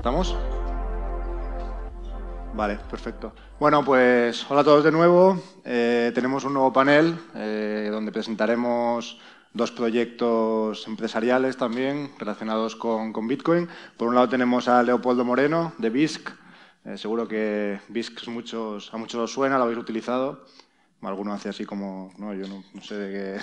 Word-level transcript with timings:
¿Estamos? 0.00 0.34
Vale, 2.54 2.78
perfecto. 2.90 3.34
Bueno, 3.58 3.84
pues 3.84 4.50
hola 4.50 4.62
a 4.62 4.64
todos 4.64 4.82
de 4.82 4.90
nuevo. 4.90 5.38
Eh, 5.62 6.10
tenemos 6.14 6.42
un 6.44 6.54
nuevo 6.54 6.72
panel 6.72 7.18
eh, 7.34 7.90
donde 7.92 8.10
presentaremos 8.10 9.18
dos 9.52 9.70
proyectos 9.72 10.86
empresariales 10.88 11.58
también 11.58 12.12
relacionados 12.18 12.76
con, 12.76 13.12
Bitcoin. 13.28 13.68
Por 13.98 14.08
un 14.08 14.14
lado 14.14 14.30
tenemos 14.30 14.68
a 14.68 14.82
Leopoldo 14.82 15.22
Moreno 15.22 15.74
de 15.76 15.90
BISC. 15.90 16.30
Eh, 16.86 16.96
seguro 16.96 17.28
que 17.28 17.78
BISC 17.88 18.26
muchos, 18.28 18.94
a 18.94 18.96
muchos 18.96 19.20
os 19.20 19.30
suena, 19.30 19.58
lo 19.58 19.64
habéis 19.64 19.80
utilizado. 19.80 20.46
Alguno 21.02 21.34
hace 21.34 21.50
así 21.50 21.66
como, 21.66 22.10
no, 22.16 22.32
yo 22.32 22.46
no, 22.48 22.62
sé 22.80 22.94
de 22.94 23.12
qué, 23.12 23.40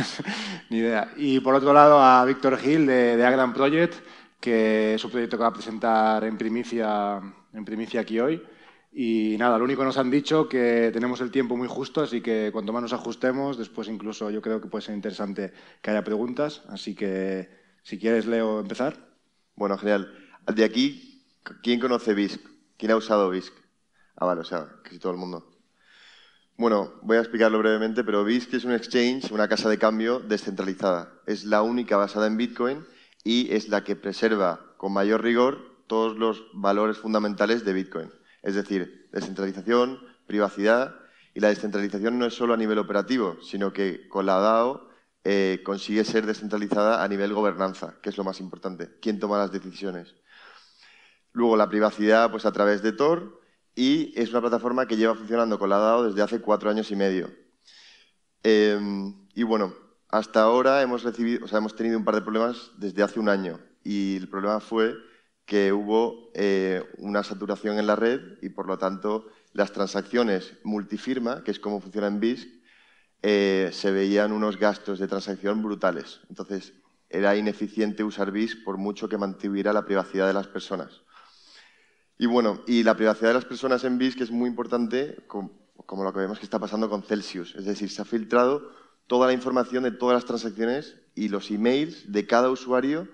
ni 0.70 0.78
idea. 0.78 1.12
Y 1.16 1.40
por 1.40 1.54
otro 1.54 1.74
lado 1.74 2.02
a 2.02 2.24
Víctor 2.24 2.56
Gil 2.56 2.86
de, 2.86 3.18
de 3.18 3.26
Agran 3.26 3.52
Project, 3.52 3.94
que 4.46 4.94
es 4.94 5.04
un 5.04 5.10
proyecto 5.10 5.36
que 5.36 5.42
va 5.42 5.48
a 5.48 5.52
presentar 5.52 6.22
en 6.22 6.38
primicia, 6.38 7.20
en 7.52 7.64
primicia 7.64 8.02
aquí 8.02 8.20
hoy. 8.20 8.40
Y 8.92 9.34
nada, 9.36 9.58
lo 9.58 9.64
único 9.64 9.80
que 9.80 9.86
nos 9.86 9.98
han 9.98 10.08
dicho 10.08 10.48
que 10.48 10.90
tenemos 10.92 11.20
el 11.20 11.32
tiempo 11.32 11.56
muy 11.56 11.66
justo, 11.66 12.00
así 12.00 12.20
que 12.20 12.50
cuanto 12.52 12.72
más 12.72 12.80
nos 12.80 12.92
ajustemos, 12.92 13.58
después 13.58 13.88
incluso 13.88 14.30
yo 14.30 14.40
creo 14.40 14.60
que 14.60 14.68
puede 14.68 14.82
ser 14.82 14.94
interesante 14.94 15.52
que 15.82 15.90
haya 15.90 16.04
preguntas. 16.04 16.62
Así 16.68 16.94
que 16.94 17.50
si 17.82 17.98
quieres, 17.98 18.26
Leo, 18.26 18.60
empezar. 18.60 18.96
Bueno, 19.56 19.76
genial. 19.78 20.14
De 20.54 20.62
aquí, 20.62 21.26
¿quién 21.60 21.80
conoce 21.80 22.14
BISC? 22.14 22.40
¿Quién 22.76 22.92
ha 22.92 22.96
usado 22.96 23.28
BISC? 23.30 23.52
Ah, 24.14 24.26
vale, 24.26 24.42
o 24.42 24.44
sea, 24.44 24.68
casi 24.84 25.00
todo 25.00 25.10
el 25.10 25.18
mundo. 25.18 25.50
Bueno, 26.56 26.92
voy 27.02 27.16
a 27.16 27.20
explicarlo 27.20 27.58
brevemente, 27.58 28.04
pero 28.04 28.22
BISC 28.22 28.54
es 28.54 28.64
un 28.64 28.74
exchange, 28.74 29.32
una 29.32 29.48
casa 29.48 29.68
de 29.68 29.76
cambio 29.76 30.20
descentralizada. 30.20 31.14
Es 31.26 31.44
la 31.44 31.62
única 31.62 31.96
basada 31.96 32.28
en 32.28 32.36
Bitcoin 32.36 32.86
y 33.24 33.52
es 33.54 33.68
la 33.68 33.84
que 33.84 33.96
preserva 33.96 34.74
con 34.76 34.92
mayor 34.92 35.22
rigor 35.22 35.76
todos 35.86 36.16
los 36.16 36.44
valores 36.52 36.98
fundamentales 36.98 37.64
de 37.64 37.72
Bitcoin. 37.72 38.10
Es 38.42 38.54
decir, 38.54 39.08
descentralización, 39.12 40.00
privacidad 40.26 40.96
y 41.34 41.40
la 41.40 41.48
descentralización 41.48 42.18
no 42.18 42.26
es 42.26 42.34
solo 42.34 42.54
a 42.54 42.56
nivel 42.56 42.78
operativo, 42.78 43.38
sino 43.42 43.72
que 43.72 44.08
con 44.08 44.26
la 44.26 44.38
DAO 44.38 44.88
eh, 45.24 45.60
consigue 45.64 46.04
ser 46.04 46.24
descentralizada 46.24 47.02
a 47.02 47.08
nivel 47.08 47.32
gobernanza, 47.32 47.98
que 48.02 48.10
es 48.10 48.16
lo 48.16 48.24
más 48.24 48.40
importante. 48.40 48.98
¿Quién 49.00 49.18
toma 49.18 49.38
las 49.38 49.52
decisiones? 49.52 50.14
Luego 51.32 51.56
la 51.56 51.68
privacidad 51.68 52.30
pues 52.30 52.46
a 52.46 52.52
través 52.52 52.82
de 52.82 52.92
Tor 52.92 53.40
y 53.74 54.18
es 54.18 54.30
una 54.30 54.40
plataforma 54.40 54.86
que 54.86 54.96
lleva 54.96 55.14
funcionando 55.14 55.58
con 55.58 55.68
la 55.68 55.78
DAO 55.78 56.04
desde 56.04 56.22
hace 56.22 56.40
cuatro 56.40 56.70
años 56.70 56.90
y 56.90 56.96
medio. 56.96 57.30
Em, 58.42 59.26
y 59.34 59.42
bueno, 59.42 59.74
hasta 60.18 60.42
ahora 60.42 60.82
hemos, 60.82 61.02
recibido, 61.02 61.44
o 61.44 61.48
sea, 61.48 61.58
hemos 61.58 61.76
tenido 61.76 61.98
un 61.98 62.04
par 62.04 62.14
de 62.14 62.22
problemas 62.22 62.70
desde 62.78 63.02
hace 63.02 63.20
un 63.20 63.28
año 63.28 63.60
y 63.84 64.16
el 64.16 64.28
problema 64.28 64.60
fue 64.60 64.94
que 65.44 65.72
hubo 65.72 66.30
eh, 66.34 66.82
una 66.98 67.22
saturación 67.22 67.78
en 67.78 67.86
la 67.86 67.96
red 67.96 68.20
y 68.42 68.48
por 68.48 68.66
lo 68.66 68.78
tanto 68.78 69.26
las 69.52 69.72
transacciones 69.72 70.54
multifirma, 70.64 71.44
que 71.44 71.50
es 71.50 71.60
como 71.60 71.80
funciona 71.80 72.08
en 72.08 72.20
BISC, 72.20 72.48
eh, 73.22 73.70
se 73.72 73.90
veían 73.90 74.32
unos 74.32 74.58
gastos 74.58 74.98
de 74.98 75.06
transacción 75.06 75.62
brutales. 75.62 76.20
Entonces 76.28 76.72
era 77.08 77.36
ineficiente 77.36 78.02
usar 78.02 78.32
BISC 78.32 78.64
por 78.64 78.76
mucho 78.76 79.08
que 79.08 79.18
mantuviera 79.18 79.72
la 79.72 79.84
privacidad 79.84 80.26
de 80.26 80.34
las 80.34 80.48
personas. 80.48 81.02
Y 82.18 82.26
bueno, 82.26 82.62
y 82.66 82.82
la 82.82 82.96
privacidad 82.96 83.28
de 83.28 83.34
las 83.34 83.44
personas 83.44 83.84
en 83.84 83.98
BISC 83.98 84.22
es 84.22 84.30
muy 84.30 84.48
importante, 84.48 85.24
como, 85.26 85.50
lo 86.02 86.12
que 86.12 86.20
vemos 86.20 86.38
que 86.38 86.44
está 86.44 86.58
pasando 86.58 86.88
con 86.88 87.02
Celsius. 87.02 87.54
Es 87.54 87.66
decir, 87.66 87.90
se 87.90 88.02
ha 88.02 88.04
filtrado 88.04 88.72
toda 89.06 89.26
la 89.26 89.32
información 89.32 89.84
de 89.84 89.92
todas 89.92 90.14
las 90.14 90.24
transacciones 90.24 90.96
y 91.14 91.28
los 91.28 91.50
emails 91.50 92.12
de 92.12 92.26
cada 92.26 92.50
usuario 92.50 93.08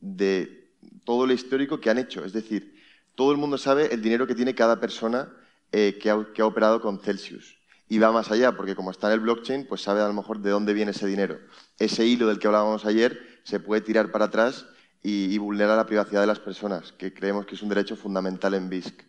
de 0.00 0.72
todo 1.04 1.26
lo 1.26 1.32
histórico 1.32 1.80
que 1.80 1.90
han 1.90 1.98
hecho. 1.98 2.24
Es 2.24 2.32
decir, 2.32 2.74
todo 3.14 3.32
el 3.32 3.38
mundo 3.38 3.58
sabe 3.58 3.92
el 3.92 4.02
dinero 4.02 4.26
que 4.26 4.34
tiene 4.34 4.54
cada 4.54 4.80
persona 4.80 5.32
eh, 5.72 5.98
que, 6.00 6.10
ha, 6.10 6.26
que, 6.32 6.42
ha, 6.42 6.46
operado 6.46 6.80
con 6.80 6.98
Celsius. 7.00 7.56
Y 7.88 7.98
va 7.98 8.12
más 8.12 8.30
allá, 8.30 8.56
porque 8.56 8.74
como 8.74 8.90
está 8.90 9.08
en 9.08 9.14
el 9.14 9.20
blockchain, 9.20 9.66
pues 9.66 9.82
sabe 9.82 10.00
a 10.00 10.06
lo 10.06 10.14
mejor 10.14 10.40
de 10.40 10.50
dónde 10.50 10.72
viene 10.72 10.92
ese 10.92 11.06
dinero. 11.06 11.38
Ese 11.78 12.06
hilo 12.06 12.28
del 12.28 12.38
que 12.38 12.46
hablábamos 12.46 12.84
ayer 12.86 13.40
se 13.44 13.60
puede 13.60 13.82
tirar 13.82 14.10
para 14.10 14.26
atrás 14.26 14.66
y, 15.02 15.36
vulnera 15.36 15.76
la 15.76 15.84
privacidad 15.84 16.22
de 16.22 16.26
las 16.26 16.40
personas, 16.40 16.92
que 16.92 17.12
creemos 17.12 17.44
que 17.44 17.56
es 17.56 17.62
un 17.62 17.68
derecho 17.68 17.94
fundamental 17.94 18.54
en 18.54 18.70
BISC. 18.70 19.02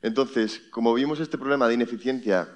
Entonces, 0.00 0.62
como 0.70 0.94
vimos 0.94 1.20
este 1.20 1.36
problema 1.36 1.68
de 1.68 1.74
ineficiencia 1.74 2.48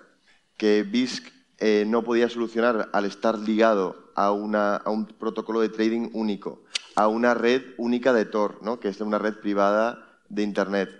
que 0.56 0.82
BISC 0.82 1.35
eh, 1.58 1.84
no 1.86 2.02
podía 2.02 2.28
solucionar 2.28 2.90
al 2.92 3.04
estar 3.04 3.38
ligado 3.38 4.10
a, 4.14 4.32
un 4.32 5.06
protocolo 5.18 5.60
de 5.60 5.68
trading 5.68 6.10
único, 6.12 6.62
a 6.94 7.08
una 7.08 7.34
red 7.34 7.62
única 7.76 8.12
de 8.12 8.24
Tor, 8.24 8.58
¿no? 8.62 8.80
que 8.80 8.88
es 8.88 9.00
una 9.00 9.18
red 9.18 9.34
privada 9.34 10.20
de 10.28 10.42
Internet, 10.42 10.90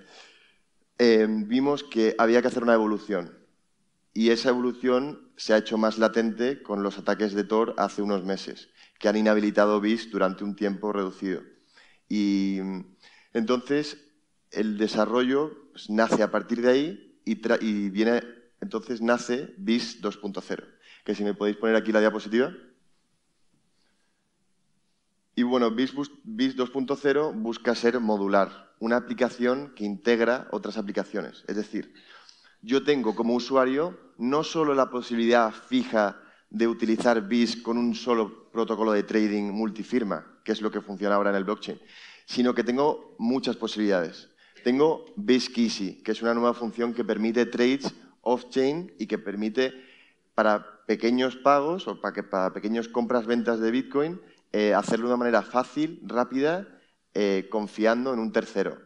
eh, 0.99 1.27
vimos 1.29 1.85
que 1.85 2.15
había 2.19 2.41
que 2.43 2.49
hacer 2.49 2.63
una 2.63 2.75
evolución. 2.75 3.33
Y 4.15 4.31
esa 4.31 4.49
evolución 4.49 5.31
se 5.37 5.53
ha 5.53 5.59
hecho 5.59 5.77
más 5.77 5.99
latente 5.99 6.63
con 6.63 6.83
los 6.83 6.99
ataques 6.99 7.35
de 7.35 7.45
Tor 7.45 7.75
hace 7.77 8.01
unos 8.01 8.25
meses 8.25 8.71
que 8.99 9.09
han 9.09 9.17
inhabilitado 9.17 9.81
BIS 9.81 10.11
durante 10.11 10.43
un 10.43 10.57
tiempo 10.57 10.93
reducido. 10.93 11.43
Y 12.09 12.61
entonces 13.35 13.99
el 14.51 14.79
desarrollo 14.79 15.55
nace 15.89 16.23
a 16.23 16.31
partir 16.31 16.63
de 16.63 16.71
ahí 16.71 17.21
y, 17.25 17.91
viene, 17.91 18.23
entonces 18.67 19.01
nace 19.01 19.55
BIS 19.59 20.03
2.0. 20.03 20.65
Que 21.05 21.15
si 21.15 21.23
me 21.23 21.35
podéis 21.35 21.57
poner 21.57 21.77
aquí 21.77 21.93
la 21.93 22.01
diapositiva. 22.01 22.53
Y 25.37 25.45
bueno, 25.45 25.71
BIS, 25.71 25.95
BIS 26.25 26.57
2.0 26.57 27.33
busca 27.41 27.77
ser 27.77 28.01
modular, 28.01 28.75
una 28.81 28.97
aplicación 28.97 29.73
que 29.77 29.85
integra 29.85 30.49
otras 30.51 30.79
aplicaciones. 30.79 31.45
Es 31.47 31.55
decir, 31.55 31.95
yo 32.61 32.83
tengo 32.83 33.15
como 33.15 33.35
usuario 33.35 33.97
no 34.19 34.43
solo 34.43 34.75
la 34.75 34.91
posibilidad 34.91 35.53
fija 35.53 36.21
de 36.51 36.67
utilizar 36.67 37.29
BIS 37.29 37.63
con 37.63 37.79
un 37.79 37.95
solo 37.95 38.51
protocolo 38.51 38.91
de 38.91 39.05
trading 39.05 39.53
multifirma, 39.53 40.41
que 40.43 40.51
es 40.51 40.61
lo 40.61 40.73
que 40.73 40.81
funciona 40.81 41.15
ahora 41.15 41.31
en 41.31 41.37
el 41.37 41.45
blockchain, 41.45 41.79
sino 42.25 42.53
que 42.53 42.65
tengo 42.65 43.15
muchas 43.19 43.55
posibilidades. 43.55 44.29
Tengo 44.65 45.05
BISC 45.15 46.03
que 46.03 46.11
es 46.11 46.23
una 46.23 46.35
nueva 46.35 46.53
función 46.53 46.93
que 46.93 47.05
permite 47.05 47.47
trades 47.47 47.95
off-chain 48.27 48.93
y 48.99 49.07
que 49.07 49.19
permite 49.19 49.73
para 50.35 50.85
pequeños 50.87 51.37
pagos 51.37 51.87
o 51.87 52.01
para, 52.01 52.13
que, 52.13 52.23
para 52.23 52.53
pequeños 52.53 52.89
compras-ventas 52.89 53.61
de 53.61 53.71
Bitcoin 53.71 54.21
eh, 54.53 54.75
hacerlo 54.75 55.07
de 55.07 55.15
una 55.15 55.19
manera 55.25 55.43
fácil, 55.43 56.01
rápida, 56.05 56.69
eh, 57.15 57.49
confiando 57.51 58.13
en 58.13 58.19
un 58.19 58.33
tercero. 58.33 58.79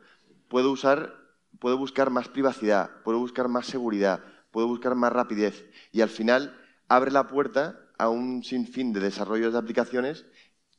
Puedo, 0.48 0.70
usar, 0.70 1.14
puedo 1.58 1.78
buscar 1.78 2.10
más 2.10 2.28
privacidad, 2.28 2.90
puedo 3.02 3.18
buscar 3.18 3.48
más 3.48 3.66
seguridad, 3.66 4.20
puedo 4.50 4.66
buscar 4.66 4.94
más 4.94 5.12
rapidez 5.12 5.64
y 5.90 6.02
al 6.02 6.10
final 6.10 6.56
abre 6.88 7.10
la 7.10 7.28
puerta 7.28 7.80
a 7.98 8.08
un 8.08 8.44
sinfín 8.44 8.92
de 8.92 9.00
desarrollos 9.00 9.52
de 9.52 9.58
aplicaciones 9.58 10.26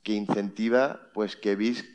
que 0.04 0.14
incentiva 0.14 1.10
pues, 1.14 1.36
que 1.36 1.56
BISC 1.56 1.86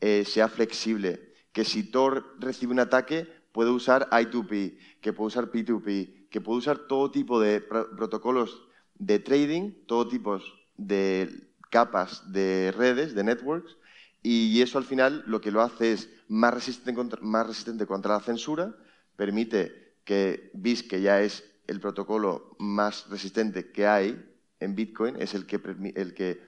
eh, 0.00 0.24
sea 0.24 0.48
flexible, 0.48 1.34
que 1.52 1.64
si 1.64 1.90
Tor 1.90 2.36
recibe 2.38 2.72
un 2.72 2.80
ataque 2.80 3.41
puede 3.52 3.70
usar 3.70 4.08
I2P, 4.10 4.78
que 5.00 5.12
puede 5.12 5.28
usar 5.28 5.50
P2P, 5.50 6.28
que 6.30 6.40
puede 6.40 6.58
usar 6.58 6.78
todo 6.78 7.10
tipo 7.10 7.40
de 7.40 7.60
protocolos 7.60 8.66
de 8.94 9.18
trading, 9.18 9.72
todo 9.86 10.08
tipo 10.08 10.40
de 10.76 11.48
capas 11.70 12.32
de 12.32 12.72
redes, 12.76 13.14
de 13.14 13.24
networks, 13.24 13.76
y 14.22 14.62
eso 14.62 14.78
al 14.78 14.84
final 14.84 15.24
lo 15.26 15.40
que 15.40 15.50
lo 15.50 15.62
hace 15.62 15.92
es 15.92 16.08
más 16.28 16.54
resistente 16.54 17.86
contra, 17.86 18.14
la 18.14 18.20
censura, 18.20 18.74
permite 19.16 19.96
que 20.04 20.50
BISC, 20.54 20.88
que 20.88 21.02
ya 21.02 21.20
es 21.20 21.44
el 21.66 21.80
protocolo 21.80 22.56
más 22.58 23.08
resistente 23.10 23.72
que 23.72 23.86
hay 23.86 24.24
en 24.60 24.74
Bitcoin, 24.74 25.20
es 25.20 25.34
el 25.34 25.46
que, 25.46 25.60
el 25.96 26.14
que, 26.14 26.40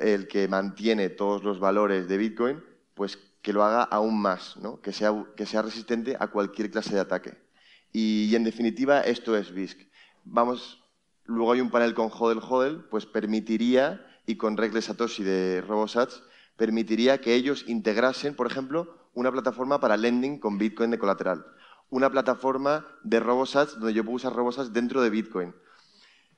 el 0.00 0.28
que 0.28 0.48
mantiene 0.48 1.08
todos 1.08 1.42
los 1.42 1.58
valores 1.58 2.08
de 2.08 2.16
Bitcoin, 2.16 2.62
pues 2.94 3.18
que 3.46 3.52
lo 3.52 3.62
haga 3.62 3.84
aún 3.84 4.20
más, 4.20 4.56
que, 4.82 4.92
sea, 4.92 5.62
resistente 5.62 6.16
a 6.18 6.26
cualquier 6.26 6.68
clase 6.68 6.92
de 6.92 7.00
ataque. 7.00 7.38
Y, 7.92 8.34
en 8.34 8.42
definitiva, 8.42 9.02
esto 9.02 9.36
es 9.36 9.54
BISC. 9.54 9.78
Vamos, 10.24 10.82
luego 11.26 11.52
hay 11.52 11.60
un 11.60 11.70
panel 11.70 11.94
con 11.94 12.10
HODL 12.12 12.40
HODL, 12.42 12.88
pues 12.90 13.06
permitiría, 13.06 14.04
y 14.26 14.34
con 14.34 14.56
reglas 14.56 14.86
Satoshi 14.86 15.22
de 15.22 15.60
RoboSats, 15.60 16.24
permitiría 16.56 17.20
que 17.20 17.34
ellos 17.34 17.62
integrasen, 17.68 18.34
por 18.34 18.48
ejemplo, 18.48 18.98
una 19.14 19.30
plataforma 19.30 19.78
para 19.78 19.96
lending 19.96 20.40
con 20.40 20.58
Bitcoin 20.58 20.90
de 20.90 20.98
colateral 20.98 21.46
una 21.88 22.10
plataforma 22.10 22.84
de 23.04 23.20
RoboSats 23.20 23.78
donde 23.78 23.94
yo 23.94 24.04
puedo 24.04 24.16
usar 24.16 24.32
RoboSats 24.32 24.72
dentro 24.72 25.02
de 25.02 25.08
Bitcoin. 25.08 25.54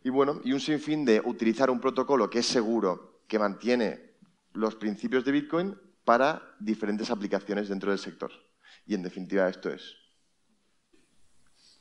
Y 0.05 0.10
bueno, 0.10 0.43
y 0.44 0.52
un 0.52 0.60
sinfín 0.60 1.06
de 1.06 1.22
utilizar 1.25 1.70
un 1.70 1.81
protocolo 1.81 2.28
que 2.28 2.40
es 2.40 2.46
seguro, 2.46 3.22
que 3.26 3.38
mantiene 3.38 4.12
los 4.52 4.75
principios 4.75 5.25
de 5.25 5.32
Bitcoin 5.32 5.75
para 6.08 6.40
diferentes 6.58 7.10
aplicaciones 7.10 7.69
dentro 7.69 7.90
del 7.90 7.99
sector. 7.99 8.32
Y 8.87 8.94
en 8.94 9.02
definitiva 9.02 9.46
esto 9.46 9.69
es. 9.69 9.94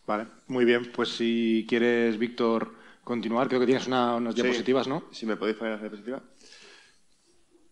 Vale, 0.06 0.28
muy 0.48 0.66
bien. 0.66 0.92
Pues 0.92 1.16
si 1.16 1.66
quieres, 1.66 2.20
Víctor, 2.20 2.76
continuar, 3.06 3.48
creo 3.48 3.62
que 3.62 3.68
tienes 3.68 3.88
unas 3.88 4.36
diapositivas, 4.36 4.86
¿no? 4.86 5.06
Si 5.12 5.26
me 5.26 5.38
podéis 5.38 5.56
poner 5.56 5.76
la 5.76 5.80
diapositiva. 5.80 6.22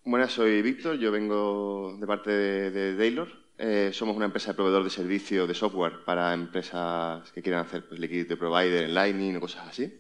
Buenas, 0.06 0.32
soy 0.32 0.62
Víctor, 0.62 0.98
yo 0.98 1.12
vengo 1.12 1.98
de 2.00 2.08
parte 2.08 2.32
de, 2.32 2.72
de 2.72 2.96
Daylor. 2.96 3.28
Eh, 3.58 3.90
somos 3.92 4.16
una 4.16 4.28
empresa 4.28 4.52
de 4.52 4.56
proveedor 4.56 4.86
de 4.86 4.90
servicio 4.90 5.48
de 5.48 5.54
software 5.54 6.06
para 6.06 6.34
empresas 6.34 7.34
que 7.34 7.42
quieran 7.42 7.66
hacer 7.66 7.86
pues, 7.86 8.00
liquidity 8.00 8.36
provider 8.36 8.86
en 8.86 8.94
Lightning 8.94 9.36
o 9.36 9.42
cosas 9.42 9.68
así. 9.68 9.94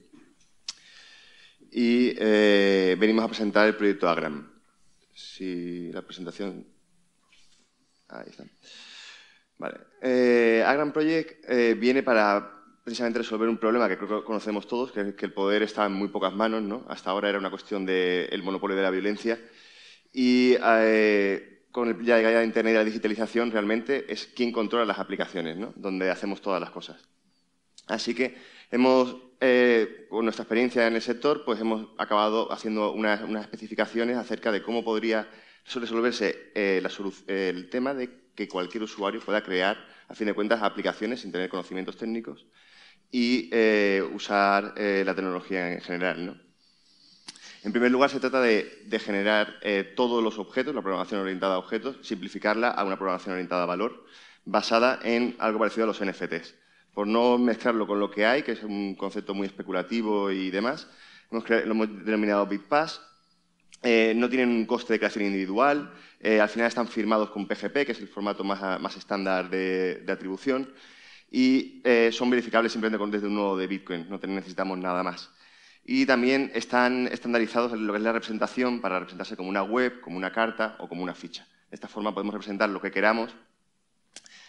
Y 1.70 2.14
eh, 2.18 2.96
venimos 2.98 3.26
a 3.26 3.28
presentar 3.28 3.68
el 3.68 3.76
proyecto 3.76 4.08
Agram. 4.08 4.55
Si 5.16 5.92
la 5.94 6.02
presentación... 6.02 6.68
Ahí 8.10 8.26
está. 8.30 8.44
Vale. 9.58 9.78
Eh, 10.02 10.62
Agram 10.66 10.92
Project 10.92 11.50
eh, 11.50 11.74
viene 11.74 12.04
para 12.04 12.52
precisamente 12.84 13.20
resolver 13.20 13.48
un 13.48 13.58
problema 13.58 13.88
que 13.88 13.98
creo 13.98 14.20
que 14.20 14.26
conocemos 14.26 14.68
todos, 14.68 14.92
que 14.92 15.26
el 15.26 15.34
poder 15.34 15.64
está 15.64 15.86
en 15.86 15.94
muy 15.94 16.10
pocas 16.10 16.34
manos. 16.34 16.62
¿no? 16.62 16.86
Hasta 16.90 17.10
ahora 17.10 17.30
era 17.30 17.40
una 17.40 17.50
cuestión 17.50 17.86
del 17.86 18.44
monopolio 18.44 18.76
de 18.76 18.84
la 18.84 18.92
violencia. 18.92 19.40
Y 20.12 20.56
eh, 20.62 21.64
con 21.72 21.88
la 21.88 22.18
llegada 22.18 22.40
de 22.40 22.46
Internet 22.46 22.74
y 22.74 22.78
la 22.78 22.84
digitalización, 22.84 23.52
realmente 23.52 24.12
es 24.12 24.28
quien 24.28 24.52
controla 24.52 24.86
las 24.86 25.00
aplicaciones, 25.00 25.58
¿no? 25.58 25.74
donde 25.78 26.12
hacemos 26.12 26.42
todas 26.42 26.60
las 26.60 26.72
cosas. 26.72 27.02
Así 27.88 28.14
que 28.14 28.36
hemos, 28.72 29.16
eh, 29.40 30.08
con 30.10 30.26
nuestra 30.26 30.44
experiencia 30.44 30.88
en 30.88 30.96
el 30.96 31.02
sector, 31.02 31.44
pues 31.46 31.60
hemos 31.60 31.90
acabado 31.98 32.52
haciendo 32.52 32.92
unas, 32.92 33.22
especificaciones 33.42 34.18
acerca 34.18 34.52
de 34.52 34.62
cómo 34.62 34.84
podría 34.84 35.28
resolverse 35.74 36.52
eh, 36.54 36.82
el 37.28 37.70
tema 37.70 37.94
de 37.94 38.10
que 38.36 38.48
cualquier 38.48 38.84
usuario 38.84 39.22
pueda 39.22 39.42
crear, 39.42 39.78
a 40.08 40.16
fin 40.16 40.28
de 40.28 40.34
cuentas, 40.34 40.62
aplicaciones 40.62 41.22
sin 41.22 41.32
tener 41.32 41.50
conocimientos 41.50 41.98
técnicos 41.98 42.46
y 43.12 43.50
eh, 43.52 44.04
usar 44.14 44.74
la 44.78 45.16
tecnología 45.16 45.74
en 45.74 45.82
general. 45.82 46.42
En 47.64 47.72
primer 47.72 47.90
lugar, 47.90 48.10
se 48.10 48.20
trata 48.20 48.42
de, 48.42 49.00
generar 49.00 49.60
todos 49.96 50.24
los 50.24 50.38
objetos, 50.38 50.76
la 50.76 50.82
programación 50.82 51.22
orientada 51.22 51.56
a 51.56 51.60
objetos, 51.60 51.98
simplificarla 52.02 52.70
a 52.70 52.84
una 52.84 52.98
programación 52.98 53.34
orientada 53.34 53.64
a 53.64 53.68
valor, 53.68 54.06
basada 54.44 55.00
en 55.02 55.36
algo 55.40 55.60
parecido 55.60 55.86
a 55.86 55.88
los 55.88 56.04
NFTs. 56.04 56.65
Por 56.96 57.06
no 57.06 57.38
mezclarlo 57.38 57.86
con 57.86 58.00
lo 58.00 58.10
que 58.10 58.26
hay, 58.26 58.42
que 58.42 58.54
es 58.54 58.64
un 58.64 58.96
concepto 58.96 59.36
muy 59.36 59.46
especulativo 59.46 60.32
y 60.32 60.50
demás, 60.50 60.88
lo 61.30 61.44
hemos 61.48 62.06
denominado 62.06 62.48
BitPass, 62.48 63.02
no 64.16 64.30
tienen 64.30 64.50
un 64.50 64.66
coste 64.66 64.94
de 64.94 65.00
creación 65.00 65.26
individual, 65.26 65.92
eh, 66.20 66.42
al 66.42 66.50
final 66.50 66.68
están 66.68 66.88
firmados 66.88 67.30
con 67.30 67.48
PGP, 67.48 67.86
que 67.86 67.92
es 67.92 68.00
el 68.00 68.08
formato 68.08 68.44
más, 68.44 68.98
estándar 68.98 69.50
de, 69.50 70.04
atribución, 70.08 70.74
y 71.30 71.82
eh, 71.84 72.10
son 72.12 72.32
verificables 72.32 72.72
simplemente 72.72 73.18
desde 73.18 73.28
un 73.28 73.36
nodo 73.36 73.58
de 73.58 73.68
Bitcoin, 73.68 74.08
no 74.10 74.18
necesitamos 74.18 74.80
nada 74.80 75.04
más. 75.04 75.30
Y 75.84 76.08
también 76.08 76.52
están 76.56 77.08
estandarizados 77.12 77.74
en 77.74 77.86
lo 77.86 77.94
que 77.94 77.98
es 77.98 78.04
la 78.04 78.14
representación 78.14 78.82
para 78.82 78.98
representarse 78.98 79.38
como 79.38 79.50
una 79.50 79.62
web, 79.62 80.02
como 80.02 80.18
una 80.18 80.32
carta 80.32 80.78
o 80.80 80.90
como 80.90 81.04
una 81.04 81.14
ficha. 81.14 81.46
De 81.70 81.76
esta 81.76 81.88
forma 81.88 82.12
podemos 82.14 82.34
representar 82.34 82.70
lo 82.70 82.82
que 82.82 82.90
queramos, 82.90 83.36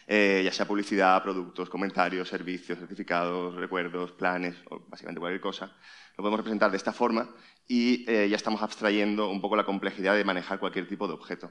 eh, 0.07 0.43
ya 0.45 0.53
sea 0.53 0.67
publicidad, 0.67 1.23
productos, 1.23 1.69
comentarios, 1.69 2.29
servicios, 2.29 2.79
certificados, 2.79 3.55
recuerdos, 3.55 4.13
planes, 4.13 4.57
o 4.71 4.81
básicamente 4.89 5.21
cualquier 5.21 5.41
cosa. 5.41 5.77
Lo 6.17 6.23
podemos 6.23 6.39
representar 6.39 6.71
de 6.71 6.77
esta 6.77 6.93
forma 6.93 7.29
y 7.69 8.05
ya 8.07 8.37
estamos 8.37 8.63
abstrayendo 8.63 9.29
un 9.29 9.41
poco 9.41 9.57
la 9.57 9.67
complejidad 9.67 10.15
de 10.15 10.25
manejar 10.25 10.59
cualquier 10.59 10.87
tipo 10.89 11.07
de 11.09 11.15
objeto. 11.15 11.51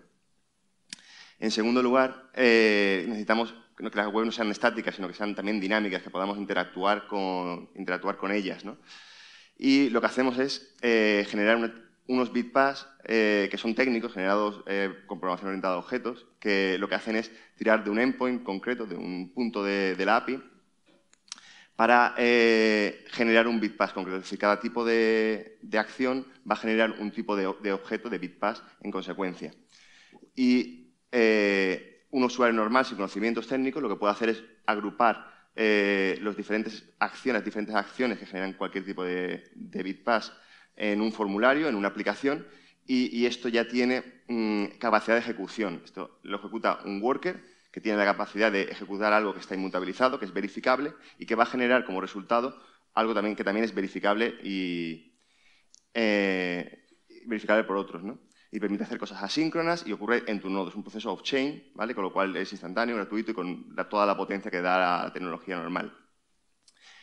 En 1.39 1.51
segundo 1.51 1.83
lugar, 1.83 2.29
eh, 2.33 3.05
necesitamos 3.07 3.53
que 3.77 3.83
las 3.83 4.07
webs 4.07 4.25
no 4.25 4.31
sean 4.31 4.51
estáticas, 4.51 4.95
sino 4.95 5.07
que 5.07 5.13
sean 5.13 5.35
también 5.35 5.59
dinámicas, 5.59 6.01
que 6.01 6.09
podamos 6.09 6.37
interactuar 6.37 7.07
con, 7.07 8.31
ellas. 8.31 8.63
Y 9.57 9.89
lo 9.89 9.99
que 9.99 10.07
hacemos 10.07 10.37
es 10.39 10.75
eh, 10.81 11.25
generar 11.29 11.57
unos 12.07 12.31
bitpass 12.31 12.87
eh, 13.03 13.47
que 13.49 13.57
son 13.57 13.75
técnicos, 13.75 14.13
generados 14.13 14.63
con 15.07 15.19
programación 15.19 15.49
orientada 15.49 15.75
a 15.75 15.79
objetos, 15.79 16.25
que 16.39 16.77
lo 16.77 16.87
que 16.87 16.95
hacen 16.95 17.15
es 17.15 17.31
tirar 17.57 17.83
de 17.83 17.89
un 17.89 17.99
endpoint 17.99 18.43
concreto, 18.43 18.85
de 18.85 18.95
un 18.95 19.31
punto 19.33 19.63
de, 19.63 19.95
la 20.05 20.17
API, 20.17 20.41
para 21.75 22.13
generar 22.17 23.47
un 23.47 23.59
bitpass 23.59 23.93
concreto. 23.93 24.17
Es 24.17 24.23
decir, 24.23 24.39
cada 24.39 24.59
tipo 24.59 24.85
de, 24.85 25.59
acción 25.73 26.25
va 26.49 26.53
a 26.53 26.59
generar 26.59 26.91
un 26.99 27.11
tipo 27.11 27.35
de, 27.35 27.51
de 27.61 27.73
objeto 27.73 28.09
de 28.09 28.17
bitpass 28.17 28.63
en 28.81 28.91
consecuencia. 28.91 29.51
Y 30.35 30.85
eh, 31.17 32.07
un 32.11 32.23
usuario 32.23 32.53
normal 32.53 32.85
sin 32.85 32.97
conocimientos 32.97 33.47
técnicos 33.47 33.81
lo 33.81 33.87
que 33.87 33.95
puede 33.95 34.11
hacer 34.11 34.29
es 34.29 34.43
agrupar 34.65 35.25
eh, 35.55 36.19
las 36.21 36.35
diferentes 36.35 36.83
acciones, 36.99 37.45
diferentes 37.45 37.73
acciones 37.73 38.19
que 38.19 38.25
generan 38.25 38.51
cualquier 38.53 38.83
tipo 38.83 39.01
de, 39.03 39.49
bitpass 39.55 40.33
en 40.75 41.01
un 41.01 41.11
formulario, 41.11 41.67
en 41.67 41.75
una 41.75 41.87
aplicación, 41.87 42.47
y, 42.87 43.25
esto 43.25 43.49
ya 43.49 43.67
tiene 43.67 44.03
mm, 44.27 44.77
capacidad 44.77 45.15
de 45.15 45.21
ejecución. 45.21 45.81
Esto 45.83 46.19
lo 46.21 46.37
ejecuta 46.37 46.81
un 46.85 47.01
worker 47.01 47.41
que 47.71 47.81
tiene 47.81 47.97
la 47.97 48.05
capacidad 48.05 48.51
de 48.51 48.63
ejecutar 48.63 49.11
algo 49.11 49.33
que 49.33 49.39
está 49.39 49.55
inmutabilizado, 49.55 50.19
que 50.19 50.25
es 50.25 50.33
verificable, 50.33 50.93
y 51.17 51.25
que 51.25 51.33
va 51.33 51.43
a 51.43 51.47
generar 51.47 51.83
como 51.85 51.99
resultado 51.99 52.61
algo 52.93 53.13
también 53.13 53.35
que 53.35 53.43
también 53.43 53.65
es 53.65 53.73
verificable 53.73 54.35
y 54.43 55.17
eh, 55.93 56.85
verificable 57.25 57.63
por 57.63 57.77
otros. 57.77 58.03
¿no? 58.03 58.19
y 58.55 58.59
permite 58.59 58.85
hacer 58.85 58.97
cosas 58.97 59.21
asíncronas 59.21 59.85
y 59.85 59.91
ocurre 59.91 60.23
en 60.27 60.39
tu 60.39 60.49
nodo. 60.49 60.69
Es 60.69 60.75
un 60.75 60.83
proceso 60.83 61.11
off-chain, 61.11 61.71
¿vale? 61.75 61.93
con 61.93 62.05
lo 62.05 62.13
cual 62.13 62.37
es 62.37 62.53
instantáneo, 62.53 62.95
gratuito 62.95 63.31
y 63.31 63.33
con 63.33 63.75
toda 63.89 64.05
la 64.05 64.15
potencia 64.15 64.49
que 64.49 64.61
da 64.61 65.03
la 65.03 65.11
tecnología 65.11 65.57
normal. 65.57 65.93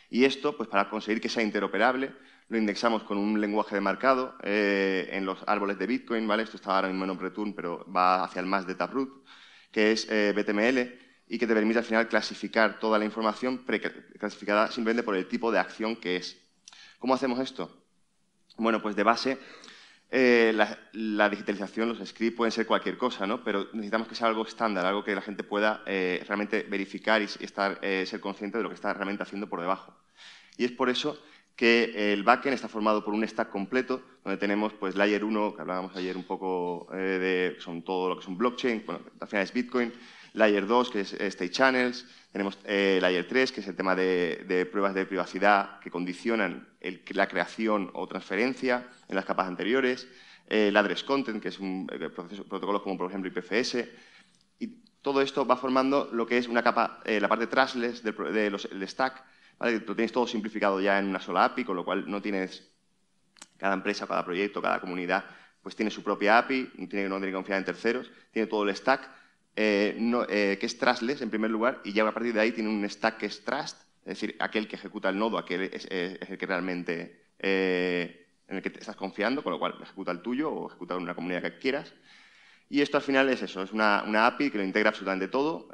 Y 0.09 0.25
esto, 0.25 0.57
pues 0.57 0.67
para 0.67 0.89
conseguir 0.89 1.21
que 1.21 1.29
sea 1.29 1.43
interoperable, 1.43 2.11
lo 2.49 2.57
indexamos 2.57 3.03
con 3.03 3.17
un 3.17 3.39
lenguaje 3.39 3.75
de 3.75 3.81
marcado 3.81 4.35
eh, 4.43 5.09
en 5.11 5.25
los 5.25 5.39
árboles 5.47 5.79
de 5.79 5.87
Bitcoin, 5.87 6.27
¿vale? 6.27 6.43
Esto 6.43 6.57
está 6.57 6.75
ahora 6.75 6.87
mismo 6.87 7.05
en 7.05 7.11
OpenReturn, 7.11 7.53
pero 7.53 7.85
va 7.91 8.23
hacia 8.23 8.41
el 8.41 8.45
más 8.45 8.67
de 8.67 8.75
Taproot, 8.75 9.23
que 9.71 9.91
es 9.91 10.07
eh, 10.09 10.33
BTML 10.35 10.99
y 11.27 11.39
que 11.39 11.47
te 11.47 11.53
permite 11.53 11.79
al 11.79 11.85
final 11.85 12.07
clasificar 12.07 12.79
toda 12.79 12.99
la 12.99 13.05
información 13.05 13.65
clasificada 14.19 14.69
simplemente 14.69 15.03
por 15.03 15.15
el 15.15 15.27
tipo 15.27 15.51
de 15.51 15.59
acción 15.59 15.95
que 15.95 16.17
es. 16.17 16.37
¿Cómo 16.99 17.13
hacemos 17.13 17.39
esto? 17.39 17.85
Bueno, 18.57 18.81
pues 18.81 18.95
de 18.95 19.03
base 19.03 19.39
eh, 20.11 20.53
la, 20.93 21.29
digitalización, 21.29 21.89
los 21.89 22.07
scripts 22.07 22.37
pueden 22.37 22.51
ser 22.51 22.67
cualquier 22.67 22.97
cosa, 22.97 23.25
¿no? 23.25 23.43
pero 23.43 23.69
necesitamos 23.73 24.07
que 24.07 24.15
sea 24.15 24.27
algo 24.27 24.45
estándar, 24.45 24.85
algo 24.85 25.03
que 25.03 25.15
la 25.15 25.21
gente 25.21 25.43
pueda 25.43 25.81
eh, 25.87 26.23
realmente 26.27 26.67
verificar 26.69 27.21
y, 27.21 27.25
estar, 27.25 27.79
ser 27.81 28.19
consciente 28.19 28.57
de 28.57 28.63
lo 28.63 28.69
que 28.69 28.75
está 28.75 28.93
realmente 28.93 29.23
haciendo 29.23 29.49
por 29.49 29.59
debajo. 29.59 29.95
Y 30.55 30.65
es 30.65 30.71
por 30.71 30.89
eso 30.89 31.19
que 31.55 32.13
el 32.13 32.23
backend 32.23 32.55
está 32.55 32.67
formado 32.67 33.03
por 33.03 33.13
un 33.13 33.27
stack 33.27 33.49
completo, 33.49 34.01
donde 34.23 34.37
tenemos 34.37 34.73
pues, 34.73 34.95
Layer 34.95 35.23
1, 35.23 35.55
que 35.55 35.61
hablábamos 35.61 35.95
ayer 35.95 36.17
un 36.17 36.23
poco 36.23 36.87
de 36.91 37.55
son 37.59 37.83
todo 37.83 38.09
lo 38.09 38.15
que 38.15 38.21
es 38.21 38.27
un 38.27 38.37
blockchain, 38.37 38.83
bueno, 38.85 39.01
al 39.19 39.27
final 39.27 39.43
es 39.43 39.53
Bitcoin, 39.53 39.93
Layer 40.33 40.65
2, 40.65 40.89
que 40.89 41.01
es 41.01 41.13
State 41.13 41.51
Channels, 41.51 42.07
tenemos 42.31 42.57
eh, 42.65 42.97
Layer 42.99 43.27
3, 43.27 43.51
que 43.51 43.61
es 43.61 43.67
el 43.67 43.75
tema 43.75 43.95
de, 43.95 44.67
pruebas 44.71 44.95
de 44.95 45.05
privacidad 45.05 45.79
que 45.79 45.91
condicionan 45.91 46.67
la 47.09 47.27
creación 47.27 47.91
o 47.93 48.07
transferencia 48.07 48.87
en 49.07 49.15
las 49.15 49.25
capas 49.25 49.47
anteriores, 49.47 50.07
eh, 50.47 50.69
el 50.69 50.77
Address 50.77 51.03
Content, 51.03 51.41
que 51.41 51.49
es 51.49 51.59
un 51.59 51.87
eh, 51.91 52.09
proceso, 52.09 52.43
protocolos 52.45 52.81
como 52.81 52.97
por 52.97 53.09
ejemplo 53.09 53.29
IPFS, 53.29 53.87
y 54.59 54.67
todo 55.01 55.21
esto 55.21 55.45
va 55.45 55.57
formando 55.57 56.09
lo 56.11 56.25
que 56.25 56.39
es 56.39 56.47
una 56.47 56.63
capa, 56.63 57.01
eh, 57.05 57.19
la 57.19 57.29
parte 57.29 57.45
trustless 57.45 58.01
del, 58.03 58.15
de 58.15 58.87
stack, 58.87 59.23
lo 59.59 59.95
tienes 59.95 60.11
todo 60.11 60.27
simplificado 60.27 60.81
ya 60.81 60.99
en 60.99 61.07
una 61.07 61.19
sola 61.19 61.45
API, 61.45 61.63
con 61.63 61.75
lo 61.75 61.85
cual 61.85 62.09
no 62.09 62.21
tienes 62.21 62.69
cada 63.57 63.75
empresa, 63.75 64.07
cada 64.07 64.25
proyecto, 64.25 64.61
cada 64.61 64.79
comunidad, 64.79 65.23
pues 65.61 65.75
tiene 65.75 65.89
su 65.89 66.03
propia 66.03 66.37
API, 66.37 66.69
no 66.75 66.87
tiene, 66.87 67.07
no 67.07 67.15
tiene 67.15 67.31
que 67.31 67.35
confiar 67.35 67.59
en 67.59 67.65
terceros, 67.65 68.11
tiene 68.31 68.47
todo 68.47 68.63
el 68.63 68.75
stack, 68.75 69.09
eh, 69.55 69.95
eh, 70.29 70.57
que 70.59 70.65
es 70.65 70.77
trustless 70.77 71.21
en 71.21 71.29
primer 71.29 71.49
lugar, 71.49 71.79
y 71.85 71.93
ya 71.93 72.07
a 72.07 72.11
partir 72.11 72.33
de 72.33 72.41
ahí 72.41 72.51
tiene 72.51 72.69
un 72.69 72.87
stack 72.89 73.17
que 73.17 73.27
es 73.27 73.43
trust, 73.45 73.81
es 73.99 74.19
decir, 74.19 74.35
aquel 74.39 74.67
que 74.67 74.75
ejecuta 74.75 75.09
el 75.09 75.17
nodo, 75.17 75.37
aquel 75.37 75.61
es, 75.61 75.87
el 75.89 76.37
que 76.37 76.45
realmente 76.45 77.27
eh, 77.39 78.27
en 78.49 78.57
el 78.57 78.61
que 78.61 78.69
te 78.69 78.81
estás 78.81 78.97
confiando, 78.97 79.41
con 79.43 79.53
lo 79.53 79.59
cual 79.59 79.75
ejecuta 79.81 80.11
el 80.11 80.21
tuyo 80.21 80.51
o 80.51 80.67
ejecuta 80.67 80.97
una 80.97 81.15
comunidad 81.15 81.41
que 81.41 81.57
quieras. 81.57 81.93
Y 82.69 82.81
esto 82.81 82.97
al 82.97 83.03
final 83.03 83.29
es 83.29 83.41
eso, 83.41 83.61
es 83.61 83.71
una, 83.71 84.25
API 84.25 84.49
que 84.49 84.57
lo 84.57 84.63
integra 84.65 84.89
absolutamente 84.89 85.29
todo, 85.29 85.69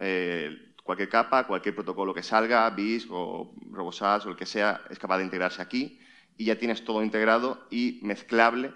cualquier 0.89 1.09
capa, 1.09 1.45
cualquier 1.45 1.75
protocolo 1.75 2.15
que 2.15 2.23
salga, 2.23 2.67
BIS 2.71 3.07
o 3.11 3.53
RoboSAS 3.71 4.25
o 4.25 4.29
el 4.29 4.35
que 4.35 4.47
sea, 4.47 4.81
es 4.89 4.97
capaz 4.97 5.19
de 5.19 5.25
integrarse 5.25 5.61
aquí 5.61 5.99
y 6.35 6.45
ya 6.45 6.57
tienes 6.57 6.83
todo 6.83 7.03
integrado 7.03 7.67
y 7.69 7.99
mezclable, 8.01 8.73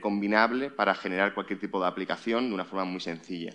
combinable 0.00 0.70
para 0.70 0.94
generar 0.94 1.34
cualquier 1.34 1.58
tipo 1.58 1.80
de 1.80 1.88
aplicación 1.88 2.48
de 2.48 2.54
una 2.54 2.64
forma 2.64 2.84
muy 2.84 3.00
sencilla. 3.00 3.52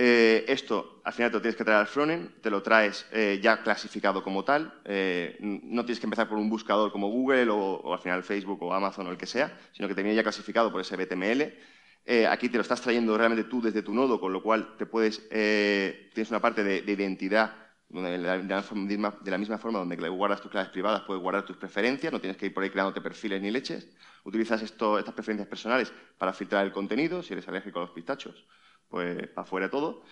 Eh, 0.00 0.44
esto, 0.46 1.00
al 1.02 1.12
final 1.12 1.32
te 1.32 1.38
lo 1.38 1.42
tienes 1.42 1.56
que 1.56 1.64
traer 1.64 1.80
al 1.80 1.88
frontend, 1.88 2.40
te 2.40 2.50
lo 2.50 2.62
traes 2.62 3.04
eh, 3.10 3.40
ya 3.42 3.64
clasificado 3.64 4.22
como 4.22 4.44
tal. 4.44 4.80
Eh, 4.84 5.36
no 5.40 5.84
tienes 5.84 5.98
que 5.98 6.06
empezar 6.06 6.28
por 6.28 6.38
un 6.38 6.48
buscador 6.48 6.92
como 6.92 7.08
Google 7.08 7.48
o, 7.50 7.92
al 7.92 7.98
final 7.98 8.22
Facebook 8.22 8.62
o 8.62 8.72
Amazon 8.72 9.08
o 9.08 9.10
el 9.10 9.16
que 9.16 9.26
sea, 9.26 9.58
sino 9.72 9.88
que 9.88 9.96
te 9.96 10.04
viene 10.04 10.14
ya 10.14 10.22
clasificado 10.22 10.70
por 10.70 10.80
ese 10.80 10.96
BTML. 10.96 11.52
Aquí 12.28 12.48
te 12.48 12.56
lo 12.56 12.62
estás 12.62 12.80
trayendo 12.80 13.16
realmente 13.16 13.48
tú 13.48 13.60
desde 13.60 13.82
tu 13.82 13.92
nodo, 13.92 14.20
con 14.20 14.32
lo 14.32 14.42
cual 14.42 14.76
te 14.76 14.86
puedes, 14.86 15.28
tienes 15.28 16.30
una 16.30 16.40
parte 16.40 16.64
de, 16.64 16.78
identidad 16.90 17.54
de 17.88 18.18
la, 18.18 19.38
misma 19.38 19.58
forma 19.58 19.78
donde 19.78 19.96
guardas 20.08 20.40
tus 20.40 20.50
claves 20.50 20.70
privadas, 20.70 21.02
puedes 21.06 21.22
guardar 21.22 21.44
tus 21.44 21.56
preferencias, 21.56 22.12
no 22.12 22.20
tienes 22.20 22.36
que 22.36 22.46
ir 22.46 22.54
por 22.54 22.62
ahí 22.62 22.70
creándote 22.70 23.00
perfiles 23.00 23.40
ni 23.40 23.50
leches. 23.50 23.88
Utilizas 24.24 24.62
esto, 24.62 24.98
estas 24.98 25.14
preferencias 25.14 25.48
personales 25.48 25.92
para 26.18 26.32
filtrar 26.32 26.64
el 26.66 26.72
contenido, 26.72 27.22
si 27.22 27.32
eres 27.32 27.48
alérgico 27.48 27.78
a 27.78 27.82
los 27.82 27.90
pistachos, 27.90 28.46
pues 28.88 29.28
afuera 29.36 29.70
todo. 29.70 30.04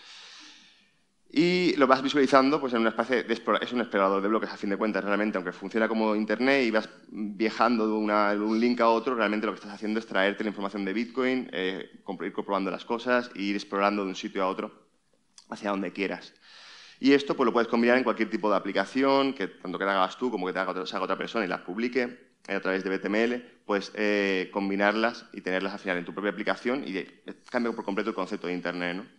Y 1.30 1.74
lo 1.76 1.86
vas 1.86 2.02
visualizando 2.02 2.60
pues, 2.60 2.72
en 2.72 2.80
una 2.80 2.90
especie 2.90 3.24
de 3.24 3.34
es 3.34 3.72
un 3.72 3.80
explorador 3.80 4.22
de 4.22 4.28
bloques 4.28 4.50
a 4.50 4.56
fin 4.56 4.70
de 4.70 4.76
cuentas, 4.76 5.04
realmente, 5.04 5.36
aunque 5.36 5.52
funciona 5.52 5.88
como 5.88 6.14
Internet 6.14 6.64
y 6.64 6.70
vas 6.70 6.88
viajando 7.08 7.86
de, 7.86 7.92
un 7.92 8.60
link 8.60 8.80
a 8.80 8.88
otro, 8.88 9.14
realmente 9.14 9.46
lo 9.46 9.52
que 9.52 9.56
estás 9.56 9.74
haciendo 9.74 9.98
es 9.98 10.06
traerte 10.06 10.44
la 10.44 10.50
información 10.50 10.84
de 10.84 10.92
Bitcoin, 10.92 11.50
eh, 11.52 11.90
ir 12.20 12.32
comprobando 12.32 12.70
las 12.70 12.84
cosas 12.84 13.30
e 13.34 13.42
ir 13.42 13.56
explorando 13.56 14.02
de 14.02 14.08
un 14.10 14.14
sitio 14.14 14.42
a 14.44 14.48
otro 14.48 14.86
hacia 15.50 15.70
donde 15.70 15.92
quieras. 15.92 16.32
Y 17.00 17.12
esto 17.12 17.36
pues, 17.36 17.44
lo 17.44 17.52
puedes 17.52 17.68
combinar 17.68 17.98
en 17.98 18.04
cualquier 18.04 18.30
tipo 18.30 18.48
de 18.48 18.56
aplicación, 18.56 19.34
que 19.34 19.48
tanto 19.48 19.78
que 19.78 19.84
te 19.84 19.90
hagas 19.90 20.16
tú 20.16 20.30
como 20.30 20.46
que 20.46 20.52
te 20.52 20.60
haga, 20.60 20.70
haga 20.70 21.00
otra 21.02 21.18
persona 21.18 21.44
y 21.44 21.48
las 21.48 21.60
publique 21.60 22.32
eh, 22.48 22.54
a 22.54 22.60
través 22.60 22.84
de 22.84 22.96
BTML, 22.96 23.42
pues 23.66 23.92
eh, 23.94 24.48
combinarlas 24.52 25.26
y 25.32 25.40
tenerlas 25.40 25.74
al 25.74 25.80
final 25.80 25.98
en 25.98 26.04
tu 26.04 26.14
propia 26.14 26.30
aplicación 26.30 26.84
y 26.86 27.04
cambia 27.50 27.72
por 27.72 27.84
completo 27.84 28.10
el 28.10 28.16
concepto 28.16 28.46
de 28.46 28.54
Internet. 28.54 28.96
¿no? 28.96 29.15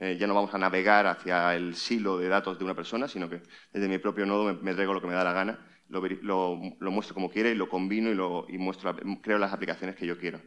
Eh, 0.00 0.16
ya 0.18 0.26
no 0.26 0.34
vamos 0.34 0.54
a 0.54 0.58
navegar 0.58 1.06
hacia 1.06 1.54
el 1.54 1.76
silo 1.76 2.16
de 2.16 2.28
datos 2.28 2.58
de 2.58 2.64
una 2.64 2.74
persona, 2.74 3.06
sino 3.06 3.28
que 3.28 3.42
desde 3.70 3.86
mi 3.86 3.98
propio 3.98 4.24
nodo 4.24 4.54
me, 4.54 4.72
traigo 4.72 4.94
lo 4.94 5.00
que 5.02 5.06
me 5.06 5.12
da 5.12 5.22
la 5.22 5.34
gana, 5.34 5.58
lo, 5.90 6.56
muestro 6.80 7.14
como 7.14 7.30
quiera 7.30 7.50
y 7.50 7.54
lo 7.54 7.68
combino 7.68 8.10
y, 8.10 8.14
lo, 8.14 8.46
muestro, 8.48 8.96
creo 9.20 9.36
las 9.36 9.52
aplicaciones 9.52 9.96
que 9.96 10.06
yo 10.06 10.18
quiero. 10.18 10.40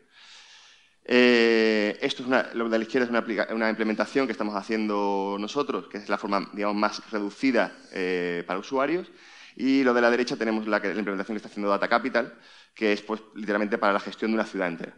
Eh, 1.06 2.00
esto 2.02 2.24
es 2.24 2.28
una, 2.28 2.50
lo 2.56 2.68
de 2.68 2.80
la 2.80 2.84
izquierda 2.84 3.06
es 3.06 3.52
una, 3.52 3.70
implementación 3.70 4.26
que 4.26 4.32
estamos 4.32 4.56
haciendo 4.56 5.38
nosotros, 5.40 5.88
que 5.88 6.00
es 6.00 6.10
la 6.10 6.18
forma 6.18 6.50
digamos, 6.54 6.76
más 6.76 7.12
reducida 7.12 7.78
eh, 7.92 8.44
para 8.48 8.60
usuarios. 8.60 9.12
Y 9.56 9.84
lo 9.84 9.94
de 9.94 10.02
la 10.02 10.10
derecha 10.10 10.36
tenemos 10.36 10.66
la, 10.66 10.78
implementación 10.78 11.36
que 11.36 11.38
está 11.38 11.50
haciendo 11.50 11.70
Data 11.70 11.88
Capital, 11.88 12.40
que 12.74 12.94
es 12.94 13.04
pues, 13.04 13.22
literalmente 13.36 13.78
para 13.78 13.94
la 13.94 14.00
gestión 14.00 14.32
de 14.32 14.36
una 14.36 14.46
ciudad 14.46 14.68
entera, 14.68 14.96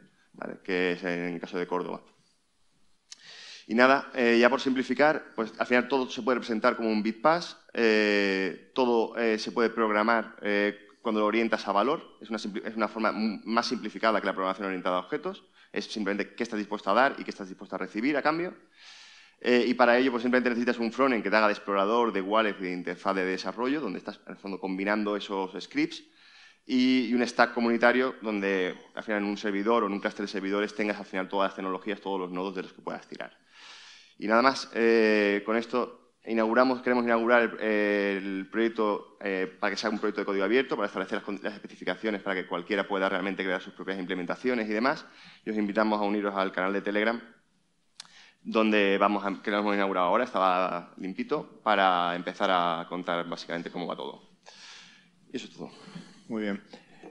que 0.63 0.93
es 0.93 1.03
en 1.03 1.33
el 1.33 1.41
caso 1.41 1.57
de 1.57 1.67
Córdoba. 1.67 2.14
Y 3.67 3.73
nada, 3.73 4.11
eh, 4.13 4.37
ya 4.39 4.49
por 4.49 4.61
simplificar, 4.61 5.33
pues 5.35 5.51
al 5.57 5.65
final 5.65 5.87
todo 5.87 6.07
se 6.09 6.21
puede 6.21 6.35
representar 6.35 6.75
como 6.75 6.89
un 6.89 7.01
bitpass, 7.01 7.57
eh, 7.73 8.71
todo 8.75 9.17
eh, 9.17 9.39
se 9.39 9.51
puede 9.51 9.69
programar 9.69 10.35
cuando 11.01 11.21
lo 11.21 11.27
orientas 11.27 11.67
a 11.67 11.71
valor, 11.71 12.17
es 12.19 12.29
una, 12.29 12.37
es 12.37 12.75
una, 12.75 12.87
forma 12.87 13.11
más 13.11 13.67
simplificada 13.67 14.19
que 14.19 14.25
la 14.25 14.33
programación 14.33 14.67
orientada 14.67 14.97
a 14.97 14.99
objetos, 14.99 15.43
es 15.71 15.85
simplemente 15.85 16.35
qué 16.35 16.43
estás 16.43 16.57
dispuesto 16.57 16.89
a 16.89 16.93
dar 16.93 17.15
y 17.19 17.23
qué 17.23 17.29
estás 17.29 17.47
dispuesto 17.47 17.75
a 17.75 17.79
recibir 17.79 18.17
a 18.17 18.21
cambio. 18.21 18.55
y 19.41 19.73
para 19.73 19.97
ello 19.97 20.11
pues 20.11 20.23
simplemente 20.23 20.49
necesitas 20.49 20.79
un 20.79 20.91
frontend 20.91 21.23
que 21.23 21.29
te 21.29 21.35
haga 21.35 21.47
de 21.47 21.53
explorador, 21.53 22.11
de 22.11 22.21
wallet, 22.21 22.57
de 22.57 22.71
interfaz 22.71 23.15
de 23.15 23.25
desarrollo, 23.25 23.81
donde 23.81 23.99
estás 23.99 24.19
en 24.25 24.33
el 24.33 24.37
fondo 24.37 24.59
combinando 24.59 25.15
esos 25.15 25.51
scripts 25.63 26.03
y, 26.65 27.13
un 27.13 27.25
stack 27.25 27.53
comunitario 27.53 28.15
donde 28.21 28.75
al 28.95 29.03
final 29.03 29.21
en 29.21 29.29
un 29.29 29.37
servidor 29.37 29.83
o 29.83 29.87
en 29.87 29.93
un 29.93 29.99
cluster 29.99 30.25
de 30.25 30.31
servidores 30.31 30.73
tengas 30.75 30.97
al 30.97 31.05
final 31.05 31.29
todas 31.29 31.49
las 31.49 31.55
tecnologías, 31.55 32.01
todos 32.01 32.19
los 32.19 32.31
nodos 32.31 32.55
de 32.55 32.63
los 32.63 32.73
que 32.73 32.81
puedas 32.81 33.07
tirar. 33.07 33.37
Y 34.17 34.27
nada 34.27 34.41
más, 34.41 34.71
eh, 34.73 35.43
con 35.45 35.57
esto 35.57 36.05
inauguramos, 36.25 36.81
queremos 36.81 37.03
inaugurar 37.03 37.61
el, 37.61 38.47
proyecto 38.51 39.17
eh, 39.21 39.53
para 39.59 39.71
que 39.71 39.77
sea 39.77 39.89
un 39.89 39.99
proyecto 39.99 40.21
de 40.21 40.25
código 40.25 40.43
abierto, 40.43 40.75
para 40.75 40.87
establecer 40.87 41.21
las, 41.41 41.53
especificaciones 41.53 42.21
para 42.21 42.41
que 42.41 42.47
cualquiera 42.47 42.87
pueda 42.87 43.09
realmente 43.09 43.43
crear 43.43 43.61
sus 43.61 43.73
propias 43.73 43.99
implementaciones 43.99 44.67
y 44.67 44.73
demás. 44.73 45.05
Y 45.45 45.51
os 45.51 45.57
invitamos 45.57 45.99
a 45.99 46.03
uniros 46.03 46.35
al 46.35 46.51
canal 46.51 46.73
de 46.73 46.81
Telegram, 46.81 47.21
donde 48.41 48.97
vamos 48.97 49.23
a, 49.25 49.41
que 49.41 49.51
lo 49.51 49.59
hemos 49.59 49.75
inaugurado 49.75 50.07
ahora, 50.07 50.23
estaba 50.23 50.93
limpito, 50.97 51.61
para 51.63 52.15
empezar 52.15 52.49
a 52.51 52.85
contar 52.89 53.27
básicamente 53.27 53.69
cómo 53.69 53.85
va 53.85 53.95
todo. 53.95 54.29
Y 55.31 55.37
eso 55.37 55.47
es 55.47 55.53
todo. 55.53 55.71
Muy 56.27 56.43
bien. 56.43 56.61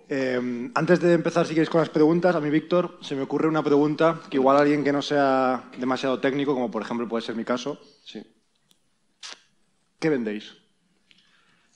Em, 0.09 0.71
antes 0.75 1.01
de 1.01 1.15
empezar, 1.15 1.47
si 1.47 1.55
queréis, 1.55 1.71
con 1.71 1.81
las 1.81 1.89
preguntas, 1.89 2.35
a 2.35 2.41
mí, 2.41 2.51
Víctor, 2.51 2.99
se 3.01 3.15
me 3.15 3.23
ocurre 3.23 3.49
una 3.49 3.63
pregunta 3.63 4.21
que 4.29 4.37
igual 4.37 4.57
alguien 4.57 4.85
que 4.85 4.93
no 4.93 5.01
sea 5.01 5.71
demasiado 5.79 6.21
técnico, 6.21 6.55
como 6.55 6.71
por 6.71 6.83
ejemplo 6.83 7.09
puede 7.09 7.25
ser 7.25 7.37
mi 7.37 7.45
caso. 7.45 7.81
Sí. 8.05 8.23
¿Qué 9.99 10.09
vendéis? 10.09 10.55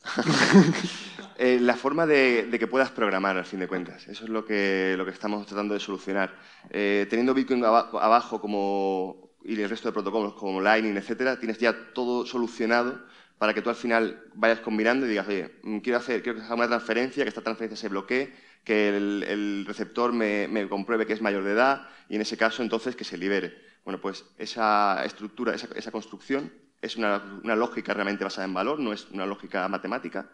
Eh, 1.40 1.60
la 1.60 1.76
forma 1.76 2.04
de, 2.04 2.48
que 2.58 2.66
puedas 2.66 2.90
programar, 2.90 3.36
al 3.36 3.44
fin 3.44 3.60
de 3.60 3.68
cuentas. 3.68 4.08
Eso 4.08 4.24
es 4.24 4.28
lo 4.28 4.44
que, 4.44 4.96
lo 4.98 5.04
que 5.04 5.12
estamos 5.12 5.46
tratando 5.46 5.72
de 5.72 5.78
solucionar. 5.78 6.34
Eh, 6.68 7.06
teniendo 7.08 7.32
Bitcoin 7.32 7.64
abajo 7.64 8.40
como, 8.40 9.30
y 9.44 9.62
el 9.62 9.70
resto 9.70 9.86
de 9.86 9.92
protocolos 9.92 10.34
como 10.34 10.60
Lightning, 10.60 10.96
etcétera, 10.96 11.38
tienes 11.38 11.58
ya 11.58 11.92
todo 11.94 12.26
solucionado 12.26 13.04
para 13.38 13.54
que 13.54 13.62
tú 13.62 13.70
al 13.70 13.76
final 13.76 14.24
vayas 14.34 14.60
combinando 14.60 15.06
y 15.06 15.10
digas, 15.10 15.28
oye, 15.28 15.54
mm, 15.62 15.78
quiero 15.78 15.98
hacer, 15.98 16.22
quiero 16.22 16.42
haga 16.42 16.54
una 16.54 16.68
transferencia, 16.68 17.24
que 17.24 17.28
esta 17.28 17.40
transferencia 17.40 17.76
se 17.76 17.88
bloquee, 17.88 18.34
que 18.64 18.88
el, 18.96 19.64
receptor 19.66 20.12
me, 20.12 20.68
compruebe 20.68 21.06
que 21.06 21.12
es 21.12 21.22
mayor 21.22 21.44
de 21.44 21.52
edad 21.52 21.88
y 22.08 22.16
en 22.16 22.20
ese 22.20 22.36
caso 22.36 22.62
entonces 22.62 22.96
que 22.96 23.04
se 23.04 23.16
libere. 23.16 23.56
Bueno, 23.84 24.00
pues 24.00 24.26
esa 24.36 25.04
estructura, 25.04 25.54
esa, 25.54 25.90
construcción 25.90 26.52
es 26.82 26.96
una, 26.96 27.18
lógica 27.56 27.94
realmente 27.94 28.24
basada 28.24 28.46
en 28.46 28.52
valor, 28.52 28.78
no 28.78 28.92
es 28.92 29.08
una 29.10 29.24
lógica 29.24 29.66
matemática 29.68 30.30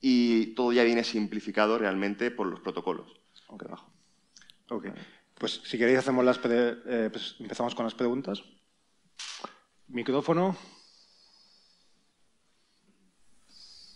y 0.00 0.54
todo 0.54 0.72
ya 0.72 0.82
viene 0.82 1.04
simplificado 1.04 1.78
realmente 1.78 2.30
por 2.30 2.48
los 2.48 2.60
protocolos. 2.60 3.12
Ok, 3.46 3.70
bajo. 3.70 3.90
Ok. 4.68 4.88
Pues 5.38 5.62
si 5.64 5.78
queréis 5.78 6.00
hacemos 6.00 6.24
las 6.24 6.40
eh, 6.44 7.08
pues 7.10 7.36
empezamos 7.38 7.74
con 7.74 7.84
las 7.84 7.94
preguntas. 7.94 8.42
Micrófono. 9.88 10.56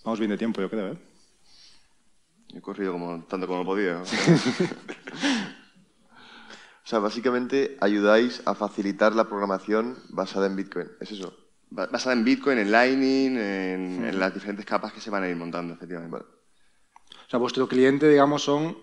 Vamos 0.07 0.21
bien 0.21 0.31
de 0.31 0.39
tiempo, 0.39 0.61
yo 0.61 0.71
creo, 0.71 0.93
¿eh? 0.93 0.99
He 2.55 2.61
corrido 2.61 2.93
como, 2.93 3.25
tanto 3.25 3.49
como 3.49 3.65
podido. 3.65 4.03
o 4.03 4.07
sea, 6.85 7.01
básicamente 7.01 7.77
ayudáis 7.81 8.41
a 8.47 8.55
facilitar 8.55 9.17
la 9.17 9.25
programación 9.25 9.99
basada 10.11 10.47
en 10.47 10.55
Bitcoin. 10.55 10.87
¿Es 11.01 11.11
eso? 11.11 11.37
Basada 11.71 12.13
en 12.13 12.23
Bitcoin, 12.25 12.59
en 12.59 12.71
Lightning, 12.71 13.37
en, 13.37 14.17
las 14.21 14.33
diferentes 14.33 14.65
capas 14.65 14.93
que 14.93 15.01
se 15.01 15.11
van 15.11 15.25
a 15.25 15.29
ir 15.29 15.35
montando, 15.35 15.75
efectivamente. 15.75 16.19
O 16.19 17.29
sea, 17.29 17.41
vuestro 17.41 17.67
cliente, 17.67 18.09
digamos, 18.09 18.45
son 18.45 18.79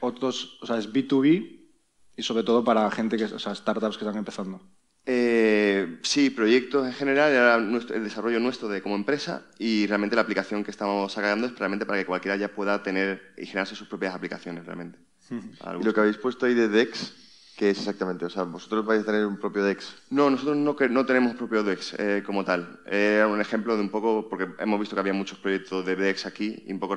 otros, 0.00 0.58
o 0.62 0.66
sea, 0.66 0.78
es 0.78 0.90
B2B 0.90 1.68
y 2.16 2.22
sobre 2.22 2.44
todo 2.44 2.64
para 2.64 2.90
gente 2.90 3.18
que, 3.18 3.24
o 3.24 3.38
sea, 3.38 3.54
startups 3.54 3.98
que 3.98 4.06
están 4.06 4.16
empezando. 4.16 4.62
Eh, 5.06 5.98
sí, 6.02 6.30
proyectos 6.30 6.86
en 6.86 6.92
general, 6.92 7.32
era 7.32 7.56
el 7.56 8.04
desarrollo 8.04 8.38
nuestro 8.38 8.68
de 8.68 8.82
como 8.82 8.94
empresa 8.94 9.46
y 9.58 9.86
realmente 9.86 10.14
la 10.14 10.22
aplicación 10.22 10.62
que 10.62 10.70
estamos 10.70 11.12
sacando 11.12 11.46
es 11.46 11.58
realmente 11.58 11.86
para 11.86 11.98
que 11.98 12.06
cualquiera 12.06 12.36
ya 12.36 12.48
pueda 12.48 12.82
tener 12.82 13.32
y 13.36 13.46
generarse 13.46 13.74
sus 13.74 13.88
propias 13.88 14.14
aplicaciones 14.14 14.66
realmente. 14.66 14.98
Y 15.80 15.84
lo 15.84 15.94
que 15.94 16.00
habéis 16.00 16.16
puesto 16.16 16.46
ahí 16.46 16.54
de 16.54 16.68
DEX, 16.68 17.14
¿qué 17.56 17.70
es 17.70 17.78
exactamente? 17.78 18.24
O 18.24 18.30
sea, 18.30 18.42
¿vosotros 18.42 18.84
vais 18.84 19.02
a 19.02 19.06
tener 19.06 19.24
un 19.24 19.38
propio 19.38 19.62
DEX? 19.62 19.94
No, 20.10 20.28
nosotros 20.28 20.56
no, 20.56 20.76
no 20.88 21.06
tenemos 21.06 21.34
propio 21.34 21.62
DEX 21.62 21.94
eh, 21.98 22.22
como 22.26 22.44
tal. 22.44 22.80
Era 22.84 23.28
un 23.28 23.40
ejemplo 23.40 23.76
de 23.76 23.82
un 23.82 23.90
poco, 23.90 24.28
porque 24.28 24.48
hemos 24.58 24.80
visto 24.80 24.96
que 24.96 25.00
había 25.00 25.12
muchos 25.12 25.38
proyectos 25.38 25.86
de 25.86 25.96
DEX 25.96 26.26
aquí, 26.26 26.64
y 26.66 26.72
un 26.72 26.80
poco 26.80 26.96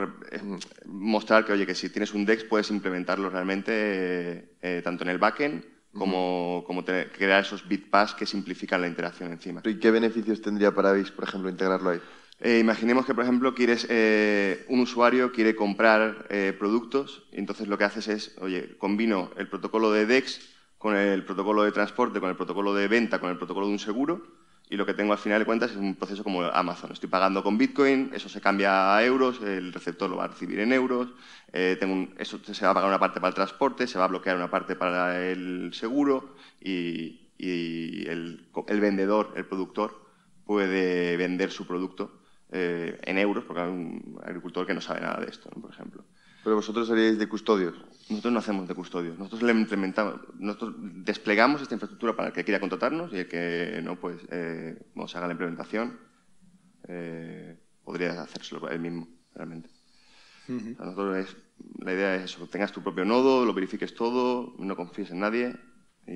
mostrar 0.85 1.45
que, 1.45 1.53
oye, 1.53 1.65
que 1.65 1.75
si 1.75 1.89
tienes 1.89 2.13
un 2.13 2.25
DEX 2.25 2.43
puedes 2.45 2.71
implementarlo 2.71 3.29
realmente 3.29 4.55
eh, 4.61 4.81
tanto 4.83 5.03
en 5.03 5.09
el 5.09 5.19
backend 5.19 5.72
como, 5.97 6.83
crear 7.15 7.41
esos 7.41 7.67
bitpass 7.67 8.15
que 8.15 8.25
simplifican 8.25 8.81
la 8.81 8.87
interacción 8.87 9.31
encima. 9.31 9.61
¿Y 9.65 9.75
qué 9.75 9.91
beneficios 9.91 10.41
tendría 10.41 10.73
para 10.73 10.91
BIS, 10.91 11.11
por 11.11 11.25
ejemplo, 11.25 11.49
integrarlo 11.49 11.91
ahí? 11.91 12.01
Eh, 12.39 12.59
imaginemos 12.59 13.05
que, 13.05 13.13
por 13.13 13.23
ejemplo, 13.23 13.53
quieres, 13.53 13.87
eh, 13.89 14.65
un 14.69 14.81
usuario 14.81 15.31
quiere 15.31 15.55
comprar 15.55 16.27
eh, 16.29 16.53
productos 16.57 17.23
y 17.31 17.39
entonces 17.39 17.67
lo 17.67 17.77
que 17.77 17.85
haces 17.85 18.07
es, 18.07 18.35
oye, 18.41 18.75
combino 18.77 19.31
el 19.37 19.47
protocolo 19.47 19.91
de 19.91 20.05
DEX 20.05 20.41
con 20.77 20.95
el 20.95 21.23
protocolo 21.23 21.63
de 21.63 21.71
transporte, 21.71 22.19
con 22.19 22.29
el 22.29 22.35
protocolo 22.35 22.73
de 22.73 22.87
venta, 22.87 23.19
con 23.19 23.29
el 23.29 23.37
protocolo 23.37 23.67
de 23.67 23.73
un 23.73 23.79
seguro 23.79 24.42
y 24.73 24.75
lo 24.75 24.87
que 24.87 24.95
tengo 24.95 25.13
al 25.13 25.19
final 25.19 25.37
de 25.37 25.45
cuentas 25.45 25.69
es 25.69 25.77
un 25.77 25.93
proceso 25.93 26.23
como 26.23 26.41
Amazon. 26.41 26.91
Estoy 26.91 27.07
pagando 27.07 27.43
con 27.43 27.59
Bitcoin, 27.59 28.09
eso 28.11 28.27
se 28.27 28.41
cambia 28.41 28.95
a 28.95 29.05
euros, 29.05 29.39
el 29.43 29.71
receptor 29.71 30.09
lo 30.09 30.17
va 30.17 30.23
a 30.23 30.29
recibir 30.29 30.59
en 30.61 30.73
euros, 30.73 31.13
eh, 31.51 31.77
tengo 31.79 32.11
eso 32.17 32.39
se 32.43 32.65
va 32.65 32.71
a 32.71 32.73
pagar 32.73 32.89
una 32.89 32.99
parte 32.99 33.19
para 33.19 33.29
el 33.29 33.35
transporte, 33.35 33.85
se 33.85 33.99
va 33.99 34.05
a 34.05 34.07
bloquear 34.07 34.35
una 34.35 34.49
parte 34.49 34.75
para 34.75 35.29
el 35.29 35.75
seguro 35.75 36.33
y, 36.59 37.19
el, 37.37 38.47
vendedor, 38.81 39.33
el 39.35 39.45
productor, 39.45 40.07
puede 40.43 41.17
vender 41.17 41.51
su 41.51 41.67
producto 41.67 42.21
eh, 42.51 42.97
en 43.03 43.19
euros, 43.19 43.43
porque 43.43 43.61
hay 43.61 43.69
un 43.69 44.19
agricultor 44.23 44.65
que 44.65 44.73
no 44.73 44.81
sabe 44.81 45.01
nada 45.01 45.19
de 45.21 45.29
esto, 45.29 45.51
por 45.51 45.69
ejemplo. 45.69 46.03
Pero 46.43 46.57
vosotros 46.57 46.87
seríais 46.87 47.17
de 47.17 47.27
custodios. 47.27 47.75
Nosotros 48.09 48.33
no 48.33 48.39
hacemos 48.39 48.67
de 48.67 48.75
custodios. 48.75 49.17
Nosotros 49.17 49.43
le 49.43 49.53
implementamos, 49.53 50.19
nosotros 50.37 50.75
desplegamos 50.77 51.61
esta 51.61 51.75
infraestructura 51.75 52.15
para 52.15 52.29
el 52.29 52.33
que 52.33 52.43
quiera 52.43 52.59
contratarnos 52.59 53.13
y 53.13 53.19
el 53.19 53.27
que 53.27 53.79
no, 53.81 53.99
pues, 53.99 54.17
eh, 54.29 54.77
se 55.07 55.17
haga 55.17 55.27
la 55.27 55.33
implementación, 55.33 55.97
eh, 56.87 57.57
podría 57.83 58.21
hacérselo 58.21 58.69
él 58.69 58.79
mismo, 58.79 59.07
realmente. 59.33 59.69
nosotros 60.47 61.35
la 61.79 61.93
idea 61.93 62.15
es 62.15 62.23
eso, 62.25 62.45
tengas 62.47 62.73
tu 62.73 62.81
propio 62.81 63.05
nodo, 63.05 63.45
lo 63.45 63.53
verifiques 63.53 63.95
todo, 63.95 64.53
no 64.59 64.75
confíes 64.75 65.11
en 65.11 65.19
nadie 65.19 65.55
y, 66.05 66.11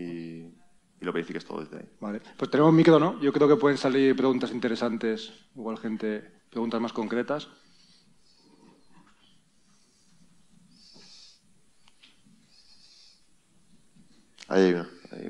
y 0.99 1.05
lo 1.05 1.13
verifiques 1.13 1.45
todo 1.45 1.61
desde 1.61 1.77
ahí. 1.77 1.89
Vale, 2.01 2.21
pues 2.37 2.51
tenemos 2.51 2.73
micro, 2.73 2.99
¿no? 2.99 3.19
Yo 3.21 3.31
creo 3.31 3.47
que 3.47 3.55
pueden 3.55 3.77
salir 3.77 4.15
preguntas 4.15 4.51
interesantes, 4.51 5.31
igual 5.55 5.77
gente, 5.77 6.23
preguntas 6.49 6.81
más 6.81 6.91
concretas. 6.91 7.47
Ahí 14.47 14.75
hay 15.11 15.29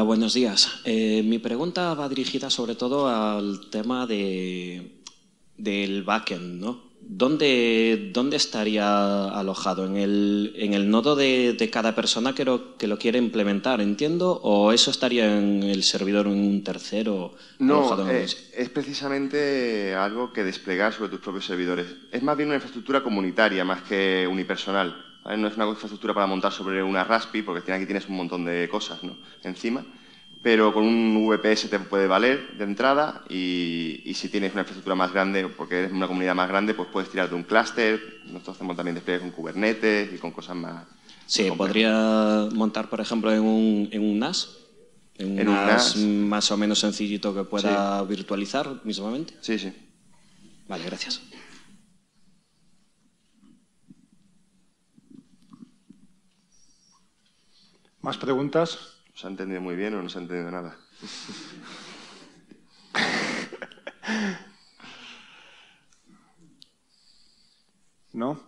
Hola, 0.00 0.06
buenos 0.06 0.32
días. 0.32 0.80
Eh, 0.84 1.22
mi 1.26 1.38
pregunta 1.38 1.92
va 1.92 2.08
dirigida 2.08 2.48
sobre 2.48 2.74
todo 2.74 3.06
al 3.06 3.68
tema 3.68 4.06
de, 4.06 5.02
del 5.58 6.04
backend, 6.04 6.58
¿no? 6.58 6.80
¿Dónde, 7.02 8.08
¿Dónde 8.10 8.38
estaría 8.38 9.28
alojado? 9.28 9.84
¿En 9.84 9.98
el, 9.98 10.54
en 10.56 10.72
el 10.72 10.88
nodo 10.88 11.16
de, 11.16 11.52
de 11.52 11.68
cada 11.68 11.94
persona 11.94 12.34
que 12.34 12.46
lo, 12.46 12.78
que 12.78 12.86
lo 12.86 12.96
quiere 12.98 13.18
implementar, 13.18 13.82
entiendo? 13.82 14.40
¿O 14.42 14.72
eso 14.72 14.90
estaría 14.90 15.36
en 15.38 15.64
el 15.64 15.82
servidor 15.82 16.28
en 16.28 16.38
un 16.38 16.64
tercero? 16.64 17.34
No, 17.58 17.80
alojado 17.80 18.08
en 18.08 18.16
eh, 18.16 18.24
el- 18.24 18.30
es 18.56 18.70
precisamente 18.70 19.94
algo 19.94 20.32
que 20.32 20.44
desplegar 20.44 20.94
sobre 20.94 21.10
tus 21.10 21.20
propios 21.20 21.44
servidores. 21.44 21.88
Es 22.10 22.22
más 22.22 22.38
bien 22.38 22.48
una 22.48 22.56
infraestructura 22.56 23.02
comunitaria 23.02 23.66
más 23.66 23.82
que 23.82 24.26
unipersonal. 24.26 25.09
No 25.24 25.46
es 25.48 25.56
una 25.56 25.66
infraestructura 25.66 26.14
para 26.14 26.26
montar 26.26 26.52
sobre 26.52 26.82
una 26.82 27.04
Raspi, 27.04 27.42
porque 27.42 27.72
aquí 27.72 27.84
tienes 27.84 28.08
un 28.08 28.16
montón 28.16 28.44
de 28.44 28.68
cosas 28.68 29.02
¿no? 29.04 29.16
encima. 29.44 29.84
Pero 30.42 30.72
con 30.72 30.84
un 30.84 31.28
VPS 31.28 31.68
te 31.68 31.78
puede 31.80 32.06
valer 32.06 32.56
de 32.56 32.64
entrada 32.64 33.22
y, 33.28 34.00
y 34.06 34.14
si 34.14 34.30
tienes 34.30 34.52
una 34.52 34.62
infraestructura 34.62 34.94
más 34.94 35.12
grande, 35.12 35.46
porque 35.48 35.80
eres 35.80 35.92
una 35.92 36.06
comunidad 36.08 36.34
más 36.34 36.48
grande, 36.48 36.72
pues 36.72 36.88
puedes 36.90 37.10
tirar 37.10 37.28
de 37.28 37.34
un 37.34 37.42
clúster. 37.42 38.00
Nosotros 38.24 38.56
hacemos 38.56 38.74
también 38.74 38.94
despliegue 38.94 39.20
con 39.20 39.30
Kubernetes 39.32 40.10
y 40.14 40.16
con 40.16 40.30
cosas 40.30 40.56
más. 40.56 40.86
Sí, 41.26 41.46
complejas. 41.46 41.56
podría 41.58 42.48
montar, 42.54 42.88
por 42.88 43.00
ejemplo, 43.02 43.30
en 43.32 43.42
un, 43.42 43.88
en 43.92 44.02
un 44.02 44.18
NAS. 44.18 44.56
En, 45.18 45.38
En 45.38 45.48
un 45.48 45.54
NAS. 45.54 45.96
más 45.96 46.50
o 46.50 46.56
menos 46.56 46.78
sencillito 46.78 47.34
que 47.34 47.44
pueda 47.44 48.02
virtualizar 48.04 48.80
mismamente. 48.84 49.34
Sí, 49.42 49.58
sí. 49.58 49.70
Vale, 50.66 50.84
gracias. 50.86 51.20
¿Más 58.02 58.16
preguntas? 58.18 58.96
¿Se 59.14 59.26
ha 59.26 59.30
entendido 59.30 59.60
muy 59.60 59.76
bien 59.76 59.94
o 59.94 60.02
no 60.02 60.08
se 60.08 60.18
ha 60.18 60.22
entendido 60.22 60.50
nada? 60.50 60.76
¿No? 68.12 68.40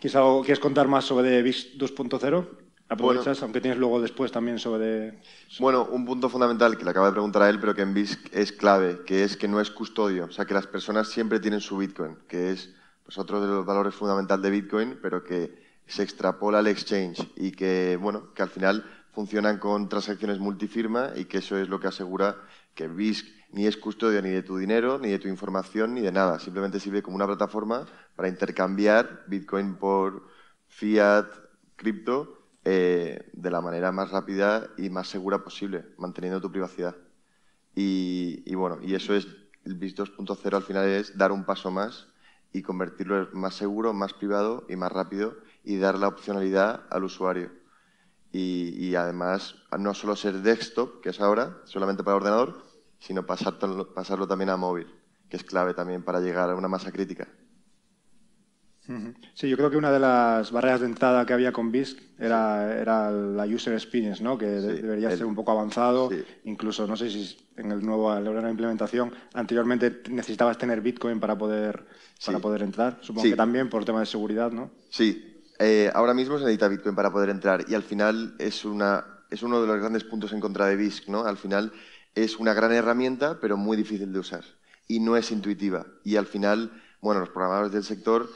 ¿Quieres, 0.00 0.16
algo- 0.16 0.42
quieres 0.42 0.60
contar 0.60 0.88
más 0.88 1.04
sobre 1.04 1.42
VIX 1.42 1.78
2.0? 1.78 2.48
Aprovechas, 2.88 3.42
aunque 3.42 3.60
tienes 3.62 3.78
luego 3.80 4.00
después 4.00 4.30
también 4.30 4.58
sobre... 4.58 5.18
Bueno, 5.58 5.86
un 5.90 6.04
punto 6.04 6.28
fundamental 6.28 6.76
que 6.76 6.84
le 6.84 6.90
acaba 6.90 7.06
de 7.06 7.12
preguntar 7.12 7.42
a 7.42 7.48
él, 7.48 7.58
pero 7.58 7.74
que 7.74 7.80
en 7.82 7.94
BISC 7.94 8.28
es 8.32 8.52
clave, 8.52 9.00
que 9.06 9.24
es 9.24 9.36
que 9.38 9.48
no 9.48 9.60
es 9.60 9.70
custodio. 9.70 10.26
O 10.26 10.30
sea, 10.30 10.44
que 10.44 10.52
las 10.54 10.66
personas 10.66 11.08
siempre 11.08 11.40
tienen 11.40 11.60
su 11.60 11.78
Bitcoin, 11.78 12.18
que 12.28 12.52
es 12.52 12.74
pues, 13.02 13.16
otro 13.16 13.40
de 13.40 13.48
los 13.48 13.64
valores 13.64 13.94
fundamentales 13.94 14.42
de 14.42 14.50
Bitcoin, 14.50 14.98
pero 15.00 15.24
que 15.24 15.63
se 15.86 16.02
extrapola 16.02 16.58
al 16.58 16.66
exchange 16.66 17.30
y 17.36 17.52
que, 17.52 17.98
bueno, 18.00 18.32
que 18.34 18.42
al 18.42 18.48
final 18.48 18.84
funcionan 19.12 19.58
con 19.58 19.88
transacciones 19.88 20.38
multifirma 20.38 21.12
y 21.14 21.26
que 21.26 21.38
eso 21.38 21.56
es 21.56 21.68
lo 21.68 21.78
que 21.78 21.88
asegura 21.88 22.36
que 22.74 22.88
BISC 22.88 23.26
ni 23.52 23.66
es 23.66 23.76
custodio 23.76 24.20
ni 24.20 24.30
de 24.30 24.42
tu 24.42 24.56
dinero, 24.56 24.98
ni 24.98 25.10
de 25.10 25.20
tu 25.20 25.28
información, 25.28 25.94
ni 25.94 26.00
de 26.00 26.10
nada. 26.10 26.40
Simplemente 26.40 26.80
sirve 26.80 27.02
como 27.02 27.14
una 27.14 27.26
plataforma 27.26 27.86
para 28.16 28.28
intercambiar 28.28 29.24
Bitcoin 29.28 29.76
por 29.76 30.26
fiat, 30.66 31.26
cripto, 31.76 32.48
eh, 32.64 33.30
de 33.32 33.50
la 33.50 33.60
manera 33.60 33.92
más 33.92 34.10
rápida 34.10 34.70
y 34.76 34.90
más 34.90 35.06
segura 35.06 35.44
posible, 35.44 35.84
manteniendo 35.98 36.40
tu 36.40 36.50
privacidad. 36.50 36.96
Y, 37.76 38.42
y 38.44 38.54
bueno, 38.56 38.78
y 38.82 38.94
eso 38.94 39.14
es, 39.14 39.28
el 39.64 39.74
BIS 39.74 39.96
2.0 39.96 40.56
al 40.56 40.62
final 40.62 40.88
es 40.88 41.16
dar 41.16 41.30
un 41.30 41.44
paso 41.44 41.70
más 41.70 42.08
y 42.52 42.62
convertirlo 42.62 43.22
en 43.22 43.38
más 43.38 43.54
seguro, 43.54 43.92
más 43.92 44.14
privado 44.14 44.66
y 44.68 44.76
más 44.76 44.90
rápido 44.90 45.36
y 45.64 45.78
dar 45.78 45.98
la 45.98 46.08
opcionalidad 46.08 46.84
al 46.90 47.04
usuario. 47.04 47.50
Y, 48.32 48.70
y 48.88 48.94
además, 48.96 49.54
no 49.78 49.94
solo 49.94 50.16
ser 50.16 50.42
desktop, 50.42 51.00
que 51.02 51.10
es 51.10 51.20
ahora, 51.20 51.58
solamente 51.64 52.02
para 52.02 52.16
ordenador, 52.16 52.62
sino 52.98 53.24
pasarlo, 53.26 53.94
pasarlo 53.94 54.26
también 54.26 54.50
a 54.50 54.56
móvil, 54.56 54.86
que 55.28 55.36
es 55.36 55.44
clave 55.44 55.74
también 55.74 56.02
para 56.04 56.20
llegar 56.20 56.50
a 56.50 56.54
una 56.56 56.68
masa 56.68 56.90
crítica. 56.90 57.28
Sí, 59.32 59.48
yo 59.48 59.56
creo 59.56 59.70
que 59.70 59.78
una 59.78 59.90
de 59.90 59.98
las 59.98 60.52
barreras 60.52 60.80
de 60.80 60.86
entrada 60.86 61.24
que 61.24 61.32
había 61.32 61.52
con 61.52 61.72
BISC 61.72 61.98
era, 62.18 62.78
era 62.78 63.10
la 63.10 63.44
user 63.46 63.72
experience, 63.72 64.22
¿no? 64.22 64.36
que 64.36 64.60
Sí, 64.60 64.66
debería 64.66 65.08
el- 65.08 65.16
ser 65.16 65.26
un 65.26 65.34
poco 65.34 65.52
avanzado. 65.52 66.10
sí. 66.10 66.22
Incluso, 66.44 66.86
no 66.86 66.94
sé 66.94 67.08
si 67.08 67.34
en 67.56 67.72
el 67.72 67.82
nuevo, 67.82 68.12
la 68.12 68.20
nueva 68.20 68.50
implementación, 68.50 69.10
anteriormente 69.32 70.02
necesitabas 70.10 70.58
tener 70.58 70.82
Bitcoin 70.82 71.18
para 71.18 71.38
poder, 71.38 71.86
para 72.26 72.38
poder 72.40 72.62
entrar. 72.62 72.98
Supongo 73.00 73.30
que 73.30 73.36
también 73.36 73.70
por 73.70 73.86
tema 73.86 74.00
de 74.00 74.06
seguridad, 74.06 74.52
¿no? 74.52 74.70
Sí, 74.90 75.33
eh, 75.58 75.90
ahora 75.94 76.14
mismo 76.14 76.36
se 76.38 76.44
necesita 76.44 76.68
Bitcoin 76.68 76.94
para 76.94 77.12
poder 77.12 77.30
entrar 77.30 77.64
y 77.68 77.74
al 77.74 77.82
final 77.82 78.34
es, 78.38 78.64
una, 78.64 79.04
es 79.30 79.42
uno 79.42 79.60
de 79.60 79.66
los 79.66 79.78
grandes 79.78 80.04
puntos 80.04 80.32
en 80.32 80.40
contra 80.40 80.66
de 80.66 80.76
BISC, 80.76 81.08
¿no? 81.08 81.24
Al 81.24 81.36
final 81.36 81.72
es 82.14 82.38
una 82.38 82.54
gran 82.54 82.72
herramienta, 82.72 83.38
pero 83.40 83.56
muy 83.56 83.76
difícil 83.76 84.12
de 84.12 84.18
usar 84.18 84.44
y 84.88 85.00
no 85.00 85.16
es 85.16 85.30
intuitiva. 85.30 85.86
Y 86.04 86.16
al 86.16 86.26
final, 86.26 86.82
bueno, 87.00 87.20
los 87.20 87.30
programadores 87.30 87.72
del 87.72 87.84
sector 87.84 88.28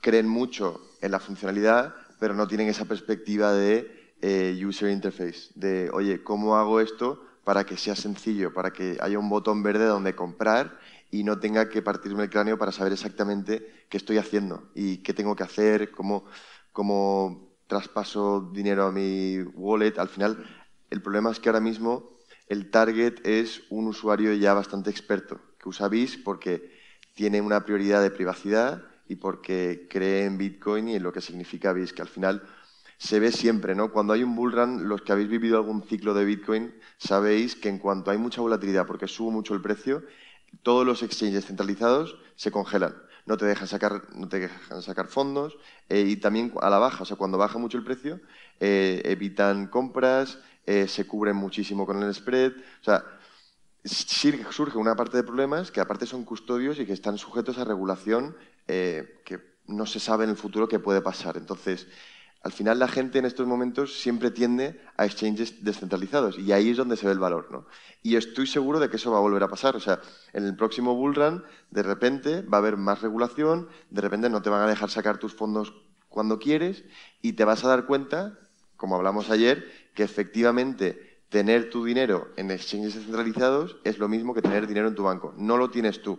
creen 0.00 0.28
mucho 0.28 0.80
en 1.00 1.10
la 1.10 1.20
funcionalidad, 1.20 1.94
pero 2.20 2.34
no 2.34 2.46
tienen 2.46 2.68
esa 2.68 2.84
perspectiva 2.84 3.52
de 3.52 4.12
eh, 4.20 4.58
user 4.64 4.90
interface, 4.90 5.50
de, 5.54 5.90
oye, 5.92 6.22
¿cómo 6.22 6.56
hago 6.56 6.80
esto 6.80 7.22
para 7.44 7.64
que 7.64 7.76
sea 7.76 7.94
sencillo, 7.94 8.54
para 8.54 8.72
que 8.72 8.96
haya 9.00 9.18
un 9.18 9.28
botón 9.28 9.62
verde 9.62 9.84
donde 9.84 10.14
comprar 10.14 10.78
y 11.14 11.22
no 11.22 11.38
tenga 11.38 11.68
que 11.68 11.80
partirme 11.80 12.24
el 12.24 12.28
cráneo 12.28 12.58
para 12.58 12.72
saber 12.72 12.92
exactamente 12.92 13.86
qué 13.88 13.98
estoy 13.98 14.18
haciendo 14.18 14.68
y 14.74 14.96
qué 14.96 15.14
tengo 15.14 15.36
que 15.36 15.44
hacer, 15.44 15.92
cómo, 15.92 16.24
cómo 16.72 17.54
traspaso 17.68 18.50
dinero 18.52 18.86
a 18.86 18.90
mi 18.90 19.38
wallet. 19.54 19.96
Al 19.98 20.08
final, 20.08 20.44
el 20.90 21.02
problema 21.02 21.30
es 21.30 21.38
que 21.38 21.48
ahora 21.48 21.60
mismo 21.60 22.18
el 22.48 22.68
target 22.68 23.24
es 23.24 23.62
un 23.70 23.86
usuario 23.86 24.34
ya 24.34 24.54
bastante 24.54 24.90
experto, 24.90 25.40
que 25.60 25.68
usa 25.68 25.86
BIS 25.86 26.16
porque 26.16 26.72
tiene 27.14 27.40
una 27.40 27.64
prioridad 27.64 28.02
de 28.02 28.10
privacidad 28.10 28.82
y 29.06 29.14
porque 29.14 29.86
cree 29.88 30.24
en 30.24 30.36
Bitcoin 30.36 30.88
y 30.88 30.96
en 30.96 31.04
lo 31.04 31.12
que 31.12 31.20
significa 31.20 31.72
BIS, 31.72 31.92
que 31.92 32.02
al 32.02 32.08
final 32.08 32.42
se 32.98 33.20
ve 33.20 33.30
siempre, 33.30 33.76
¿no? 33.76 33.92
Cuando 33.92 34.14
hay 34.14 34.24
un 34.24 34.34
bull 34.34 34.50
run, 34.50 34.88
los 34.88 35.02
que 35.02 35.12
habéis 35.12 35.28
vivido 35.28 35.58
algún 35.58 35.84
ciclo 35.84 36.12
de 36.12 36.24
Bitcoin, 36.24 36.74
sabéis 36.98 37.54
que 37.54 37.68
en 37.68 37.78
cuanto 37.78 38.10
hay 38.10 38.18
mucha 38.18 38.40
volatilidad, 38.40 38.84
porque 38.84 39.06
sube 39.06 39.30
mucho 39.30 39.54
el 39.54 39.62
precio, 39.62 40.02
todos 40.62 40.86
los 40.86 41.02
exchanges 41.02 41.46
centralizados 41.46 42.16
se 42.36 42.50
congelan. 42.50 42.94
No 43.26 43.36
te 43.36 43.46
dejan 43.46 43.66
sacar, 43.68 44.02
no 44.14 44.28
te 44.28 44.40
dejan 44.40 44.82
sacar 44.82 45.06
fondos 45.06 45.56
eh, 45.88 46.04
y 46.06 46.16
también 46.16 46.52
a 46.60 46.68
la 46.68 46.78
baja, 46.78 47.04
o 47.04 47.06
sea, 47.06 47.16
cuando 47.16 47.38
baja 47.38 47.58
mucho 47.58 47.78
el 47.78 47.84
precio, 47.84 48.20
eh, 48.60 49.00
evitan 49.04 49.68
compras, 49.68 50.38
eh, 50.66 50.88
se 50.88 51.06
cubren 51.06 51.36
muchísimo 51.36 51.86
con 51.86 52.02
el 52.02 52.14
spread. 52.14 52.52
O 52.52 52.84
sea, 52.84 53.04
surge 53.84 54.76
una 54.78 54.94
parte 54.94 55.16
de 55.16 55.22
problemas 55.22 55.70
que 55.70 55.80
aparte 55.80 56.06
son 56.06 56.24
custodios 56.24 56.78
y 56.78 56.86
que 56.86 56.92
están 56.92 57.18
sujetos 57.18 57.58
a 57.58 57.64
regulación 57.64 58.36
que 58.66 59.40
no 59.66 59.84
se 59.84 60.00
sabe 60.00 60.24
en 60.24 60.30
el 60.30 60.36
futuro 60.36 60.68
qué 60.68 60.78
puede 60.78 61.02
pasar. 61.02 61.36
Entonces, 61.36 61.86
al 62.44 62.52
final 62.52 62.78
la 62.78 62.88
gente 62.88 63.18
en 63.18 63.24
estos 63.24 63.46
momentos 63.46 63.98
siempre 63.98 64.30
tiende 64.30 64.78
a 64.98 65.06
exchanges 65.06 65.64
descentralizados 65.64 66.38
y 66.38 66.52
ahí 66.52 66.70
es 66.70 66.76
donde 66.76 66.98
se 66.98 67.06
ve 67.06 67.12
el 67.12 67.18
valor. 67.18 67.48
¿no? 67.50 67.64
Y 68.02 68.16
estoy 68.16 68.46
seguro 68.46 68.78
de 68.78 68.90
que 68.90 68.96
eso 68.96 69.10
va 69.10 69.16
a 69.16 69.22
volver 69.22 69.42
a 69.42 69.48
pasar. 69.48 69.76
O 69.76 69.80
sea, 69.80 70.00
en 70.34 70.44
el 70.44 70.54
próximo 70.54 70.94
bull 70.94 71.14
run, 71.14 71.42
de 71.70 71.82
repente 71.82 72.42
va 72.42 72.58
a 72.58 72.60
haber 72.60 72.76
más 72.76 73.00
regulación, 73.00 73.68
de 73.88 74.02
repente 74.02 74.28
no 74.28 74.42
te 74.42 74.50
van 74.50 74.60
a 74.60 74.66
dejar 74.66 74.90
sacar 74.90 75.16
tus 75.16 75.32
fondos 75.32 75.72
cuando 76.10 76.38
quieres 76.38 76.84
y 77.22 77.32
te 77.32 77.46
vas 77.46 77.64
a 77.64 77.68
dar 77.68 77.86
cuenta, 77.86 78.38
como 78.76 78.96
hablamos 78.96 79.30
ayer, 79.30 79.64
que 79.94 80.02
efectivamente 80.02 81.22
tener 81.30 81.70
tu 81.70 81.82
dinero 81.86 82.28
en 82.36 82.50
exchanges 82.50 82.94
descentralizados 82.94 83.78
es 83.84 83.96
lo 83.96 84.06
mismo 84.06 84.34
que 84.34 84.42
tener 84.42 84.66
dinero 84.66 84.88
en 84.88 84.94
tu 84.94 85.04
banco. 85.04 85.32
No 85.38 85.56
lo 85.56 85.70
tienes 85.70 86.02
tú. 86.02 86.18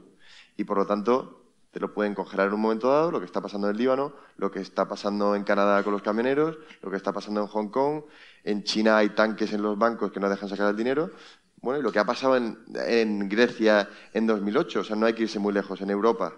Y 0.58 0.64
por 0.64 0.78
lo 0.78 0.88
tanto, 0.88 1.45
te 1.76 1.82
lo 1.82 1.94
pueden 1.94 2.16
congelar 2.16 2.48
en 2.48 2.54
un 2.54 2.62
momento 2.62 2.90
dado, 2.90 3.12
lo 3.12 3.20
que 3.20 3.26
está 3.26 3.42
pasando 3.42 3.68
en 3.68 3.74
el 3.74 3.78
Líbano, 3.78 4.14
lo 4.38 4.50
que 4.50 4.62
está 4.62 4.88
pasando 4.88 5.36
en 5.36 5.44
Canadá 5.44 5.84
con 5.84 5.92
los 5.92 6.02
camioneros, 6.02 6.58
lo 6.82 6.90
que 6.90 6.96
está 6.96 7.12
pasando 7.12 7.42
en 7.42 7.48
Hong 7.48 7.68
Kong, 7.68 8.04
en 8.46 8.64
China 8.64 8.96
hay 8.96 9.10
tanques 9.10 9.52
en 9.52 9.62
los 9.62 9.78
bancos 9.78 10.10
que 10.14 10.22
no 10.22 10.30
dejan 10.30 10.48
sacar 10.48 10.70
el 10.70 10.78
dinero. 10.78 11.12
Bueno, 11.58 11.82
y 11.82 11.84
lo 11.84 11.92
que 11.92 12.00
ha 12.00 12.06
pasado 12.06 12.38
en, 12.38 12.60
en 12.76 13.28
Grecia 13.28 13.90
en 14.14 14.26
2008, 14.26 14.80
o 14.80 14.84
sea, 14.86 14.96
no 14.96 15.06
hay 15.06 15.16
que 15.16 15.24
irse 15.24 15.38
muy 15.38 15.52
lejos, 15.52 15.82
en 15.82 15.90
Europa. 15.90 16.34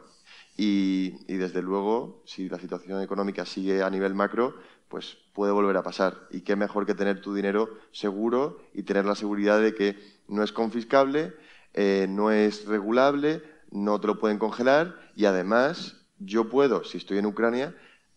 Y, 0.58 1.12
desde 1.28 1.62
luego, 1.62 2.24
si 2.26 2.50
la 2.50 2.58
situación 2.58 3.04
económica 3.04 3.46
sigue 3.46 3.84
a 3.84 3.92
nivel 3.92 4.16
macro, 4.16 4.56
pues 4.88 5.20
puede 5.36 5.52
volver 5.52 5.78
a 5.78 5.84
pasar. 5.84 6.18
Y 6.32 6.42
qué 6.42 6.56
mejor 6.56 6.88
que 6.88 6.96
tener 6.96 7.22
tu 7.22 7.36
dinero 7.36 7.78
seguro 7.92 8.58
y 8.74 8.82
tener 8.82 9.06
la 9.06 9.14
seguridad 9.14 9.62
de 9.62 9.76
que 9.76 10.00
no 10.28 10.42
es 10.42 10.52
confiscable, 10.52 11.36
eh, 11.76 12.08
no 12.10 12.32
es 12.32 12.66
regulable, 12.66 13.44
no 13.72 14.00
te 14.00 14.08
lo 14.08 14.20
pueden 14.20 14.38
congelar 14.38 14.96
y 15.16 15.26
además 15.26 16.06
yo 16.20 16.50
puedo, 16.50 16.84
si 16.84 16.98
estoy 16.98 17.18
en 17.18 17.26
Ucrania, 17.26 17.76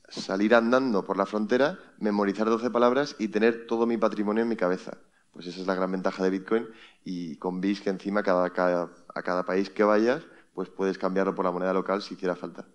salir 0.08 0.54
andando 0.54 1.04
por 1.04 1.16
la 1.16 1.26
frontera, 1.26 1.78
memorizar 1.98 2.46
12 2.48 2.70
palabras 2.70 3.16
y 3.18 3.28
tener 3.28 3.66
todo 3.66 3.86
mi 3.86 3.96
patrimonio 3.96 4.42
en 4.42 4.48
mi 4.48 4.56
cabeza. 4.56 4.98
Pues 5.32 5.46
esa 5.46 5.60
es 5.60 5.66
la 5.66 5.74
gran 5.74 5.92
ventaja 5.92 6.24
de 6.24 6.30
Bitcoin 6.30 6.66
y 7.04 7.36
con 7.36 7.60
BIS 7.60 7.80
que 7.80 7.90
encima 7.90 8.22
cada, 8.22 8.46
a 8.46 9.22
cada 9.22 9.44
país 9.44 9.70
que 9.70 9.84
vayas, 9.84 10.22
pues 10.54 10.68
puedes 10.68 10.98
cambiarlo 10.98 11.34
por 11.34 11.44
la 11.44 11.52
moneda 11.52 11.72
local 11.72 12.02
si 12.02 12.14
hiciera 12.14 12.34
falta. 12.34 12.66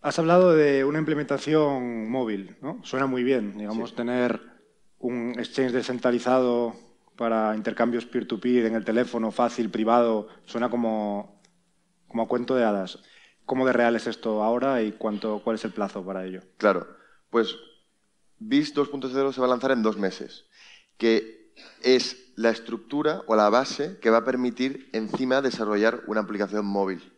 Has 0.00 0.18
hablado 0.18 0.52
de 0.52 0.84
una 0.84 0.98
implementación 0.98 2.10
móvil, 2.10 2.56
¿no? 2.60 2.80
Suena 2.82 3.06
muy 3.06 3.22
bien, 3.22 3.56
digamos, 3.56 3.94
tener 3.94 4.40
un 4.98 5.34
exchange 5.38 5.72
descentralizado 5.72 6.74
para 7.16 7.54
intercambios 7.56 8.06
peer-to-peer 8.06 8.66
en 8.66 8.74
el 8.74 8.84
teléfono, 8.84 9.30
fácil, 9.30 9.70
privado, 9.70 10.28
suena 10.44 10.70
como, 10.70 11.40
como 12.08 12.22
a 12.22 12.28
cuento 12.28 12.54
de 12.54 12.64
hadas. 12.64 12.98
¿Cómo 13.44 13.66
de 13.66 13.72
real 13.72 13.96
es 13.96 14.06
esto 14.06 14.42
ahora 14.42 14.82
y 14.82 14.92
cuánto, 14.92 15.40
cuál 15.42 15.56
es 15.56 15.64
el 15.64 15.72
plazo 15.72 16.04
para 16.04 16.24
ello? 16.24 16.40
Claro, 16.56 16.86
pues 17.30 17.56
BIS 18.38 18.74
2.0 18.74 19.32
se 19.32 19.40
va 19.40 19.46
a 19.46 19.50
lanzar 19.50 19.72
en 19.72 19.82
dos 19.82 19.96
meses, 19.96 20.46
que 20.96 21.52
es 21.82 22.32
la 22.36 22.50
estructura 22.50 23.22
o 23.26 23.36
la 23.36 23.50
base 23.50 23.98
que 24.00 24.10
va 24.10 24.18
a 24.18 24.24
permitir 24.24 24.88
encima 24.92 25.42
desarrollar 25.42 26.02
una 26.06 26.20
aplicación 26.20 26.66
móvil. 26.66 27.12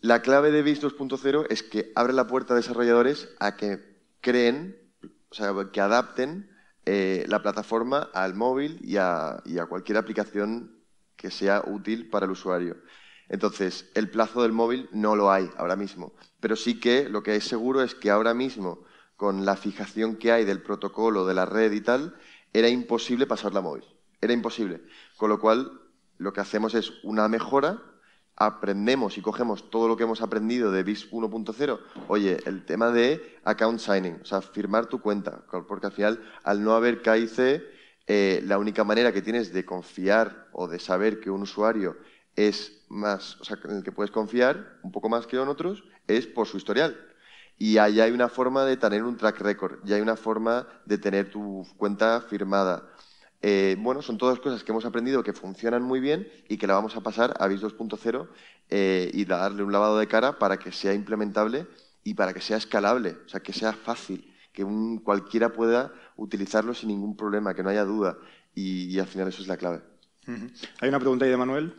La 0.00 0.22
clave 0.22 0.50
de 0.50 0.62
BIS 0.62 0.82
2.0 0.82 1.46
es 1.50 1.62
que 1.62 1.92
abre 1.94 2.12
la 2.12 2.26
puerta 2.26 2.54
a 2.54 2.56
desarrolladores 2.56 3.28
a 3.38 3.56
que 3.56 3.80
creen, 4.20 4.76
o 5.30 5.34
sea, 5.34 5.52
que 5.72 5.80
adapten 5.80 6.50
eh, 6.86 7.24
la 7.28 7.42
plataforma 7.42 8.08
al 8.14 8.34
móvil 8.34 8.78
y 8.82 8.96
a, 8.96 9.42
y 9.44 9.58
a 9.58 9.66
cualquier 9.66 9.98
aplicación 9.98 10.76
que 11.16 11.30
sea 11.30 11.62
útil 11.66 12.08
para 12.08 12.26
el 12.26 12.32
usuario. 12.32 12.76
Entonces, 13.28 13.90
el 13.94 14.10
plazo 14.10 14.42
del 14.42 14.52
móvil 14.52 14.88
no 14.92 15.14
lo 15.14 15.30
hay 15.30 15.50
ahora 15.56 15.76
mismo, 15.76 16.12
pero 16.40 16.56
sí 16.56 16.80
que 16.80 17.08
lo 17.08 17.22
que 17.22 17.36
es 17.36 17.44
seguro 17.44 17.82
es 17.82 17.94
que 17.94 18.10
ahora 18.10 18.34
mismo, 18.34 18.84
con 19.16 19.44
la 19.44 19.56
fijación 19.56 20.16
que 20.16 20.32
hay 20.32 20.44
del 20.44 20.62
protocolo, 20.62 21.26
de 21.26 21.34
la 21.34 21.46
red 21.46 21.70
y 21.72 21.80
tal, 21.80 22.16
era 22.52 22.68
imposible 22.68 23.26
pasarla 23.26 23.60
a 23.60 23.62
móvil. 23.62 23.84
Era 24.20 24.32
imposible. 24.32 24.82
Con 25.16 25.30
lo 25.30 25.38
cual, 25.38 25.80
lo 26.18 26.32
que 26.32 26.40
hacemos 26.40 26.74
es 26.74 26.92
una 27.04 27.28
mejora 27.28 27.82
aprendemos 28.40 29.18
y 29.18 29.20
cogemos 29.20 29.68
todo 29.68 29.86
lo 29.86 29.98
que 29.98 30.04
hemos 30.04 30.22
aprendido 30.22 30.72
de 30.72 30.82
BIS 30.82 31.12
1.0, 31.12 31.78
oye, 32.08 32.38
el 32.46 32.64
tema 32.64 32.90
de 32.90 33.38
account 33.44 33.78
signing, 33.78 34.18
o 34.22 34.24
sea, 34.24 34.40
firmar 34.40 34.86
tu 34.86 34.98
cuenta, 35.02 35.44
porque 35.68 35.86
al 35.86 35.92
final, 35.92 36.24
al 36.42 36.64
no 36.64 36.72
haber 36.72 37.02
KIC, 37.02 37.62
eh, 38.06 38.42
la 38.46 38.56
única 38.56 38.82
manera 38.82 39.12
que 39.12 39.20
tienes 39.20 39.52
de 39.52 39.66
confiar 39.66 40.48
o 40.52 40.68
de 40.68 40.78
saber 40.78 41.20
que 41.20 41.30
un 41.30 41.42
usuario 41.42 41.98
es 42.34 42.82
más, 42.88 43.38
o 43.42 43.44
sea, 43.44 43.58
en 43.62 43.76
el 43.76 43.82
que 43.82 43.92
puedes 43.92 44.10
confiar 44.10 44.78
un 44.82 44.90
poco 44.90 45.10
más 45.10 45.26
que 45.26 45.36
en 45.36 45.46
otros, 45.46 45.84
es 46.06 46.26
por 46.26 46.46
su 46.46 46.56
historial. 46.56 46.98
Y 47.58 47.76
ahí 47.76 48.00
hay 48.00 48.10
una 48.10 48.30
forma 48.30 48.64
de 48.64 48.78
tener 48.78 49.04
un 49.04 49.18
track 49.18 49.38
record, 49.40 49.80
y 49.84 49.92
hay 49.92 50.00
una 50.00 50.16
forma 50.16 50.66
de 50.86 50.96
tener 50.96 51.30
tu 51.30 51.66
cuenta 51.76 52.22
firmada. 52.22 52.88
Eh, 53.42 53.76
bueno, 53.78 54.02
son 54.02 54.18
todas 54.18 54.38
cosas 54.38 54.62
que 54.62 54.70
hemos 54.70 54.84
aprendido 54.84 55.22
que 55.22 55.32
funcionan 55.32 55.82
muy 55.82 55.98
bien 56.00 56.28
y 56.48 56.58
que 56.58 56.66
la 56.66 56.74
vamos 56.74 56.96
a 56.96 57.00
pasar 57.00 57.34
a 57.38 57.48
BIS 57.48 57.62
2.0 57.62 58.28
eh, 58.68 59.10
y 59.14 59.24
darle 59.24 59.62
un 59.62 59.72
lavado 59.72 59.98
de 59.98 60.06
cara 60.06 60.38
para 60.38 60.58
que 60.58 60.72
sea 60.72 60.92
implementable 60.92 61.66
y 62.04 62.14
para 62.14 62.34
que 62.34 62.40
sea 62.40 62.58
escalable, 62.58 63.16
o 63.24 63.28
sea, 63.28 63.40
que 63.40 63.52
sea 63.52 63.72
fácil, 63.72 64.30
que 64.52 64.66
cualquiera 65.02 65.52
pueda 65.52 65.92
utilizarlo 66.16 66.74
sin 66.74 66.88
ningún 66.88 67.16
problema, 67.16 67.54
que 67.54 67.62
no 67.62 67.70
haya 67.70 67.84
duda. 67.84 68.18
Y, 68.54 68.98
al 68.98 69.06
final 69.06 69.28
eso 69.28 69.40
es 69.40 69.48
la 69.48 69.56
clave. 69.56 69.80
Hay 70.80 70.88
una 70.88 70.98
pregunta 70.98 71.24
ahí 71.24 71.30
de 71.30 71.36
Manuel. 71.36 71.74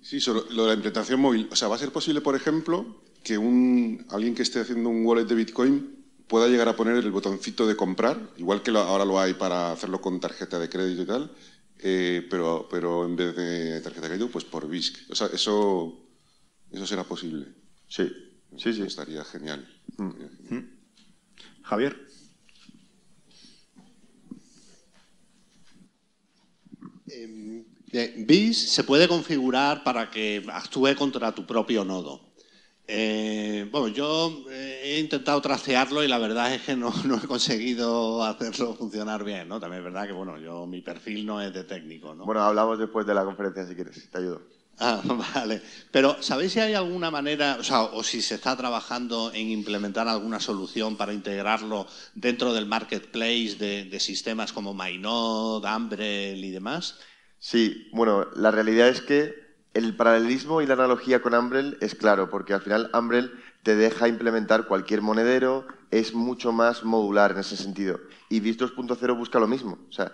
Sí, 0.00 0.20
sobre 0.20 0.42
lo 0.54 0.62
de 0.62 0.68
la 0.68 0.74
implementación 0.74 1.20
móvil. 1.20 1.48
O 1.50 1.56
sea, 1.56 1.66
¿va 1.68 1.76
a 1.76 1.78
ser 1.78 1.90
posible, 1.90 2.20
por 2.20 2.36
ejemplo, 2.36 3.02
que 3.24 3.38
un, 3.38 4.06
alguien 4.10 4.34
que 4.34 4.42
esté 4.42 4.60
haciendo 4.60 4.90
un 4.90 5.04
wallet 5.04 5.24
de 5.24 5.34
Bitcoin 5.34 6.03
pueda 6.34 6.48
llegar 6.48 6.68
a 6.68 6.74
poner 6.74 6.96
el 6.96 7.12
botoncito 7.12 7.64
de 7.64 7.76
comprar, 7.76 8.18
igual 8.38 8.60
que 8.60 8.72
ahora 8.72 9.04
lo 9.04 9.20
hay 9.20 9.34
para 9.34 9.70
hacerlo 9.70 10.00
con 10.00 10.18
tarjeta 10.18 10.58
de 10.58 10.68
crédito 10.68 11.02
y 11.02 11.06
tal, 11.06 11.30
eh, 11.78 12.26
pero, 12.28 12.66
pero 12.68 13.06
en 13.06 13.14
vez 13.14 13.36
de 13.36 13.80
tarjeta 13.80 14.08
de 14.08 14.16
crédito, 14.16 14.32
pues 14.32 14.44
por 14.44 14.68
BISC. 14.68 15.12
O 15.12 15.14
sea, 15.14 15.28
eso, 15.28 16.08
eso 16.72 16.86
será 16.88 17.04
posible. 17.04 17.46
Sí, 17.86 18.10
sí, 18.56 18.72
sí. 18.72 18.82
Estaría 18.82 19.22
genial. 19.22 19.64
Mm. 19.96 20.56
Mm. 20.56 20.70
Javier. 21.62 22.04
Eh, 27.06 28.24
BIS 28.26 28.72
se 28.72 28.82
puede 28.82 29.06
configurar 29.06 29.84
para 29.84 30.10
que 30.10 30.44
actúe 30.52 30.96
contra 30.96 31.32
tu 31.32 31.46
propio 31.46 31.84
nodo. 31.84 32.33
Eh, 32.86 33.66
bueno, 33.70 33.88
yo 33.88 34.44
eh, 34.50 34.80
he 34.84 35.00
intentado 35.00 35.40
trastearlo 35.40 36.04
y 36.04 36.08
la 36.08 36.18
verdad 36.18 36.52
es 36.52 36.62
que 36.62 36.76
no, 36.76 36.92
he 37.22 37.26
conseguido 37.26 38.22
hacerlo 38.22 38.74
funcionar 38.74 39.24
bien, 39.24 39.48
¿no? 39.48 39.58
También 39.58 39.80
es 39.80 39.84
verdad 39.84 40.06
que, 40.06 40.12
bueno, 40.12 40.38
yo 40.38 40.66
mi 40.66 40.82
perfil 40.82 41.24
no 41.24 41.40
es 41.40 41.52
de 41.52 41.64
técnico, 41.64 42.14
¿no? 42.14 42.24
Bueno, 42.24 42.42
hablamos 42.42 42.78
después 42.78 43.06
de 43.06 43.14
la 43.14 43.24
conferencia 43.24 43.66
si 43.66 43.74
quieres, 43.74 44.10
te 44.10 44.18
ayudo. 44.18 44.42
Ah, 44.78 45.00
vale. 45.34 45.62
Pero, 45.90 46.22
¿sabéis 46.22 46.52
si 46.52 46.60
hay 46.60 46.74
alguna 46.74 47.10
manera, 47.10 47.56
o 47.58 47.64
sea, 47.64 47.84
o 47.84 48.02
si 48.02 48.20
se 48.20 48.34
está 48.34 48.56
trabajando 48.56 49.32
en 49.32 49.50
implementar 49.50 50.08
alguna 50.08 50.40
solución 50.40 50.96
para 50.96 51.12
integrarlo 51.12 51.86
dentro 52.14 52.52
del 52.52 52.66
marketplace 52.66 53.56
de, 53.56 54.00
sistemas 54.00 54.52
como 54.52 54.74
MyNode, 54.74 55.68
Umbrel 55.68 56.44
y 56.44 56.50
demás? 56.50 56.98
Sí, 57.38 57.88
bueno, 57.92 58.26
la 58.36 58.50
realidad 58.50 58.88
es 58.88 59.00
que 59.00 59.43
el 59.74 59.96
paralelismo 59.96 60.62
y 60.62 60.66
la 60.66 60.74
analogía 60.74 61.20
con 61.20 61.34
Umbrel 61.34 61.76
es 61.80 61.94
claro, 61.94 62.30
porque 62.30 62.54
al 62.54 62.62
final 62.62 62.90
Umbrel 62.94 63.32
te 63.62 63.74
deja 63.74 64.08
implementar 64.08 64.66
cualquier 64.66 65.02
monedero, 65.02 65.66
es 65.90 66.14
mucho 66.14 66.52
más 66.52 66.84
modular 66.84 67.32
en 67.32 67.38
ese 67.38 67.56
sentido. 67.56 68.00
Y 68.28 68.40
BIS 68.40 68.58
2.0 68.58 69.16
busca 69.16 69.38
lo 69.38 69.48
mismo. 69.48 69.78
O 69.88 69.92
sea, 69.92 70.12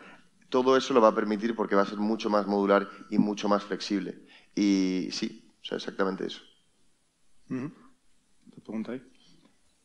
todo 0.49 0.77
eso 0.77 0.95
lo 0.95 1.01
va 1.01 1.09
a 1.09 1.15
permitir 1.15 1.55
porque 1.55 1.75
va 1.75 1.83
a 1.83 1.87
ser 1.87 1.99
mucho 1.99 2.31
más 2.31 2.47
modular 2.47 2.89
y 3.11 3.19
mucho 3.19 3.49
más 3.49 3.63
flexible. 3.65 4.19
Y 4.55 5.09
sí, 5.13 5.51
o 5.63 5.65
sea, 5.65 5.77
exactamente 5.77 6.27
eso. 6.27 6.43
pregunta 8.65 8.93
ahí? 8.93 9.03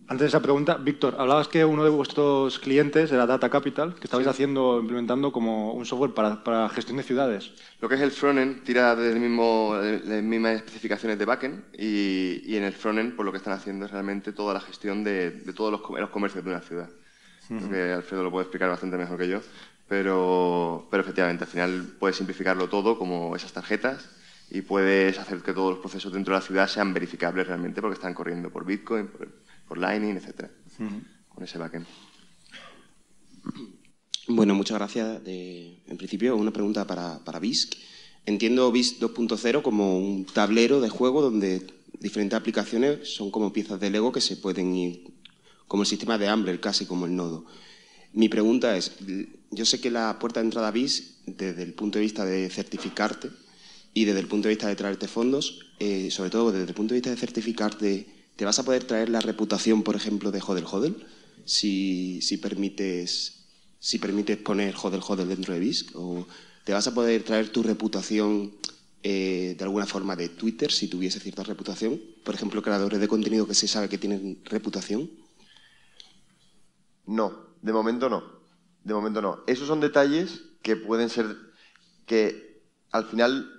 Antes 0.07 0.25
de 0.25 0.27
esa 0.27 0.39
pregunta, 0.39 0.77
Víctor, 0.77 1.15
hablabas 1.17 1.47
que 1.47 1.65
uno 1.65 1.83
de 1.83 1.89
vuestros 1.89 2.59
clientes 2.59 3.11
era 3.11 3.25
Data 3.25 3.49
Capital, 3.49 3.95
que 3.95 4.03
estabais 4.03 4.27
haciendo, 4.27 4.79
implementando 4.79 5.31
como 5.31 5.73
un 5.73 5.83
software 5.83 6.13
para, 6.13 6.69
gestión 6.69 6.97
de 6.97 7.03
ciudades. 7.03 7.53
Lo 7.81 7.89
que 7.89 7.95
es 7.95 8.01
el 8.01 8.11
frontend 8.11 8.63
tira 8.63 8.95
de 8.95 9.13
las 9.13 10.23
mismas 10.23 10.57
especificaciones 10.57 11.17
de 11.17 11.25
backend 11.25 11.63
y, 11.73 12.55
en 12.55 12.63
el 12.63 12.73
frontend 12.73 13.15
pues 13.15 13.25
lo 13.25 13.31
que 13.31 13.39
están 13.39 13.53
haciendo 13.53 13.85
es 13.85 13.91
realmente 13.91 14.31
toda 14.31 14.53
la 14.53 14.61
gestión 14.61 15.03
de, 15.03 15.31
todos 15.55 15.71
los, 15.71 16.09
comercios 16.11 16.43
de 16.43 16.51
una 16.51 16.61
ciudad. 16.61 16.89
que 17.47 17.91
Alfredo 17.93 18.21
lo 18.21 18.29
puede 18.29 18.43
explicar 18.43 18.69
bastante 18.69 18.97
mejor 18.97 19.17
que 19.17 19.27
yo, 19.27 19.39
pero, 19.87 20.87
pero 20.91 21.01
efectivamente 21.01 21.45
al 21.45 21.49
final 21.49 21.95
puedes 21.97 22.15
simplificarlo 22.15 22.69
todo 22.69 22.99
como 22.99 23.35
esas 23.35 23.53
tarjetas 23.53 24.07
y 24.51 24.61
puedes 24.61 25.17
hacer 25.17 25.39
que 25.39 25.53
todos 25.53 25.71
los 25.71 25.79
procesos 25.79 26.13
dentro 26.13 26.35
de 26.35 26.41
la 26.41 26.45
ciudad 26.45 26.67
sean 26.67 26.93
verificables 26.93 27.47
realmente 27.47 27.81
porque 27.81 27.95
están 27.95 28.13
corriendo 28.13 28.51
por 28.51 28.65
Bitcoin, 28.65 29.07
por, 29.07 29.27
por 29.67 29.77
Lightning, 29.77 30.15
etcétera, 30.15 30.51
con 31.29 31.43
ese 31.43 31.57
backend. 31.57 31.85
Bueno, 34.27 34.55
muchas 34.55 34.77
gracias. 34.77 35.21
en 35.25 35.97
principio, 35.97 36.35
una 36.35 36.51
pregunta 36.51 36.85
para, 36.87 37.19
para 37.23 37.39
BISC. 37.39 37.75
Entiendo 38.25 38.71
BISC 38.71 38.99
2.0 38.99 39.61
como 39.61 39.99
un 39.99 40.25
tablero 40.25 40.81
de 40.81 40.89
juego 40.89 41.21
donde 41.21 41.67
diferentes 41.99 42.37
aplicaciones 42.37 43.13
son 43.13 43.29
como 43.29 43.53
piezas 43.53 43.79
de 43.79 43.91
Lego 43.91 44.11
que 44.11 44.21
se 44.21 44.37
pueden 44.37 44.75
ir, 44.75 45.13
como 45.67 45.83
el 45.83 45.87
sistema 45.87 46.17
de 46.17 46.33
Umbrel, 46.33 46.59
casi 46.59 46.85
como 46.85 47.05
el 47.05 47.15
nodo. 47.15 47.45
Mi 48.13 48.29
pregunta 48.29 48.75
es, 48.77 48.93
yo 49.51 49.65
sé 49.65 49.79
que 49.79 49.91
la 49.91 50.17
puerta 50.19 50.39
de 50.39 50.45
entrada 50.45 50.71
BIS, 50.71 51.21
desde 51.27 51.63
el 51.63 51.73
punto 51.73 51.99
de 51.99 52.03
vista 52.03 52.25
de 52.25 52.49
certificarte 52.49 53.29
y 53.93 54.05
desde 54.05 54.21
el 54.21 54.27
punto 54.27 54.47
de 54.47 54.55
vista 54.55 54.67
de 54.67 54.75
traerte 54.75 55.07
fondos, 55.07 55.59
eh, 55.79 56.09
sobre 56.11 56.29
todo 56.29 56.51
desde 56.51 56.69
el 56.69 56.73
punto 56.73 56.93
de 56.93 56.99
vista 56.99 57.09
de 57.11 57.17
certificarte 57.17 58.07
¿Te 58.35 58.43
vas 58.43 58.59
a 58.59 58.63
poder 58.63 58.83
traer 58.83 59.09
la 59.09 59.21
reputación, 59.21 59.83
por 59.83 59.95
ejemplo, 59.95 60.31
de 60.31 60.41
Hodel 60.45 60.65
Hodel? 60.69 61.07
Si, 61.45 62.21
si, 62.21 62.37
permites, 62.37 63.45
si 63.79 63.97
permites 63.97 64.37
poner 64.37 64.75
Hodel 64.81 65.01
Hodel 65.07 65.29
dentro 65.29 65.53
de 65.53 65.59
BISC. 65.59 65.95
¿O 65.95 66.27
te 66.65 66.73
vas 66.73 66.87
a 66.87 66.93
poder 66.93 67.23
traer 67.23 67.49
tu 67.49 67.63
reputación 67.63 68.53
eh, 69.03 69.55
de 69.57 69.63
alguna 69.63 69.85
forma 69.85 70.15
de 70.17 70.27
Twitter, 70.27 70.71
si 70.71 70.87
tuviese 70.89 71.19
cierta 71.21 71.43
reputación? 71.43 72.01
Por 72.23 72.35
ejemplo, 72.35 72.61
creadores 72.61 72.99
de 72.99 73.07
contenido 73.07 73.47
que 73.47 73.53
se 73.53 73.69
sabe 73.69 73.87
que 73.87 73.97
tienen 73.97 74.41
reputación. 74.43 75.09
No, 77.05 77.55
de 77.61 77.71
momento 77.71 78.09
no. 78.09 78.23
De 78.83 78.93
momento 78.93 79.21
no. 79.21 79.43
Esos 79.47 79.67
son 79.67 79.79
detalles 79.79 80.41
que 80.61 80.75
pueden 80.75 81.09
ser 81.09 81.37
que 82.05 82.63
al 82.91 83.05
final, 83.05 83.49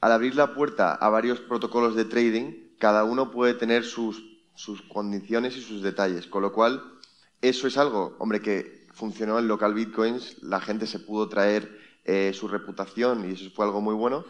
al 0.00 0.12
abrir 0.12 0.34
la 0.34 0.54
puerta 0.54 0.94
a 0.94 1.08
varios 1.10 1.40
protocolos 1.40 1.94
de 1.94 2.04
trading, 2.06 2.63
cada 2.84 3.04
uno 3.04 3.30
puede 3.30 3.54
tener 3.54 3.82
sus, 3.82 4.22
sus 4.54 4.82
condiciones 4.82 5.56
y 5.56 5.62
sus 5.62 5.80
detalles, 5.80 6.26
con 6.26 6.42
lo 6.42 6.52
cual 6.52 6.82
eso 7.40 7.66
es 7.66 7.78
algo, 7.78 8.14
hombre, 8.18 8.42
que 8.42 8.86
funcionó 8.92 9.38
en 9.38 9.48
local 9.48 9.72
bitcoins, 9.72 10.42
la 10.42 10.60
gente 10.60 10.86
se 10.86 10.98
pudo 10.98 11.30
traer 11.30 11.80
eh, 12.04 12.32
su 12.34 12.46
reputación 12.46 13.24
y 13.24 13.32
eso 13.32 13.50
fue 13.56 13.64
algo 13.64 13.80
muy 13.80 13.94
bueno, 13.94 14.26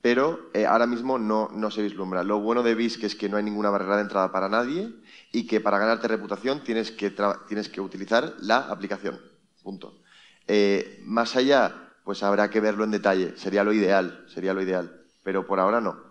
pero 0.00 0.48
eh, 0.54 0.64
ahora 0.64 0.86
mismo 0.86 1.18
no, 1.18 1.70
se 1.70 1.82
vislumbra. 1.82 2.24
Lo 2.24 2.40
bueno 2.40 2.62
de 2.62 2.74
BISC 2.74 3.04
es 3.04 3.14
que 3.14 3.28
no 3.28 3.36
hay 3.36 3.42
ninguna 3.42 3.68
barrera 3.68 3.96
de 3.96 4.02
entrada 4.04 4.32
para 4.32 4.48
nadie 4.48 4.90
y 5.30 5.46
que 5.46 5.60
para 5.60 5.76
ganarte 5.76 6.08
reputación 6.08 6.64
tienes 6.64 6.90
que, 6.90 7.14
tienes 7.46 7.68
que 7.68 7.82
utilizar 7.82 8.36
la 8.40 8.70
aplicación. 8.70 9.20
Punto. 9.62 10.00
Eh, 10.46 11.02
más 11.04 11.36
allá, 11.36 11.90
pues 12.04 12.22
habrá 12.22 12.48
que 12.48 12.60
verlo 12.60 12.84
en 12.84 12.90
detalle. 12.90 13.36
Sería 13.36 13.64
lo 13.64 13.74
ideal, 13.74 14.24
sería 14.32 14.54
lo 14.54 14.62
ideal. 14.62 15.02
Pero 15.22 15.46
por 15.46 15.60
ahora 15.60 15.82
no. 15.82 16.09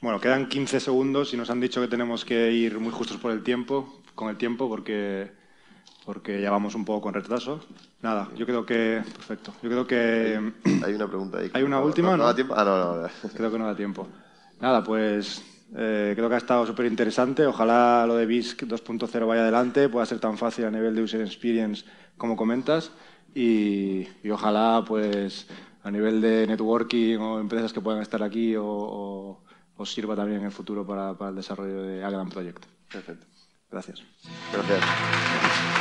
Bueno, 0.00 0.20
quedan 0.20 0.48
15 0.48 0.80
segundos 0.80 1.34
y 1.34 1.36
nos 1.36 1.50
han 1.50 1.60
dicho 1.60 1.80
que 1.80 1.88
tenemos 1.88 2.24
que 2.24 2.52
ir 2.52 2.78
muy 2.78 2.92
justos 2.92 3.16
por 3.18 3.32
el 3.32 3.42
tiempo, 3.42 4.02
con 4.14 4.28
el 4.28 4.36
tiempo, 4.36 4.68
porque, 4.68 5.32
porque 6.04 6.40
ya 6.40 6.50
vamos 6.50 6.74
un 6.74 6.84
poco 6.84 7.02
con 7.02 7.14
retraso. 7.14 7.60
Nada, 8.02 8.28
yo 8.36 8.46
creo 8.46 8.64
que... 8.64 9.02
Perfecto. 9.04 9.52
Yo 9.62 9.70
creo 9.70 9.86
que... 9.86 10.52
Hay 10.84 10.94
una 10.94 11.08
pregunta 11.08 11.38
ahí. 11.38 11.50
¿Hay 11.52 11.62
una 11.62 11.80
última? 11.80 12.16
¿No, 12.16 12.24
da 12.24 12.34
tiempo? 12.34 12.54
Ah, 12.56 12.64
no, 12.64 13.02
no, 13.02 13.08
Creo 13.34 13.50
que 13.50 13.58
no 13.58 13.66
da 13.66 13.76
tiempo. 13.76 14.08
Nada, 14.60 14.82
pues 14.82 15.42
eh, 15.74 16.12
creo 16.14 16.28
que 16.28 16.34
ha 16.34 16.38
estado 16.38 16.66
súper 16.66 16.86
interesante. 16.86 17.46
Ojalá 17.46 18.06
lo 18.06 18.16
de 18.16 18.26
BISC 18.26 18.62
2.0 18.62 19.26
vaya 19.26 19.42
adelante, 19.42 19.88
pueda 19.88 20.06
ser 20.06 20.20
tan 20.20 20.38
fácil 20.38 20.64
a 20.66 20.70
nivel 20.70 20.94
de 20.94 21.02
user 21.02 21.20
experience 21.20 21.84
como 22.16 22.36
comentas. 22.36 22.92
Y, 23.34 24.06
ojalá, 24.30 24.82
pues, 24.86 25.46
a 25.86 25.90
nivel 25.92 26.20
de 26.20 26.48
networking 26.48 27.16
o 27.18 27.38
empresas 27.38 27.72
que 27.72 27.80
puedan 27.80 28.02
estar 28.02 28.20
aquí 28.20 28.56
o, 28.58 29.38
os 29.76 29.92
sirva 29.92 30.16
también 30.16 30.40
en 30.40 30.46
el 30.46 30.52
futuro 30.52 30.84
para, 30.84 31.14
para 31.14 31.30
el 31.30 31.36
desarrollo 31.36 31.82
de 31.82 32.02
Agram 32.02 32.28
Project. 32.28 32.66
Perfecto. 32.90 33.24
Gracias. 33.70 34.02
Gracias. 34.52 35.75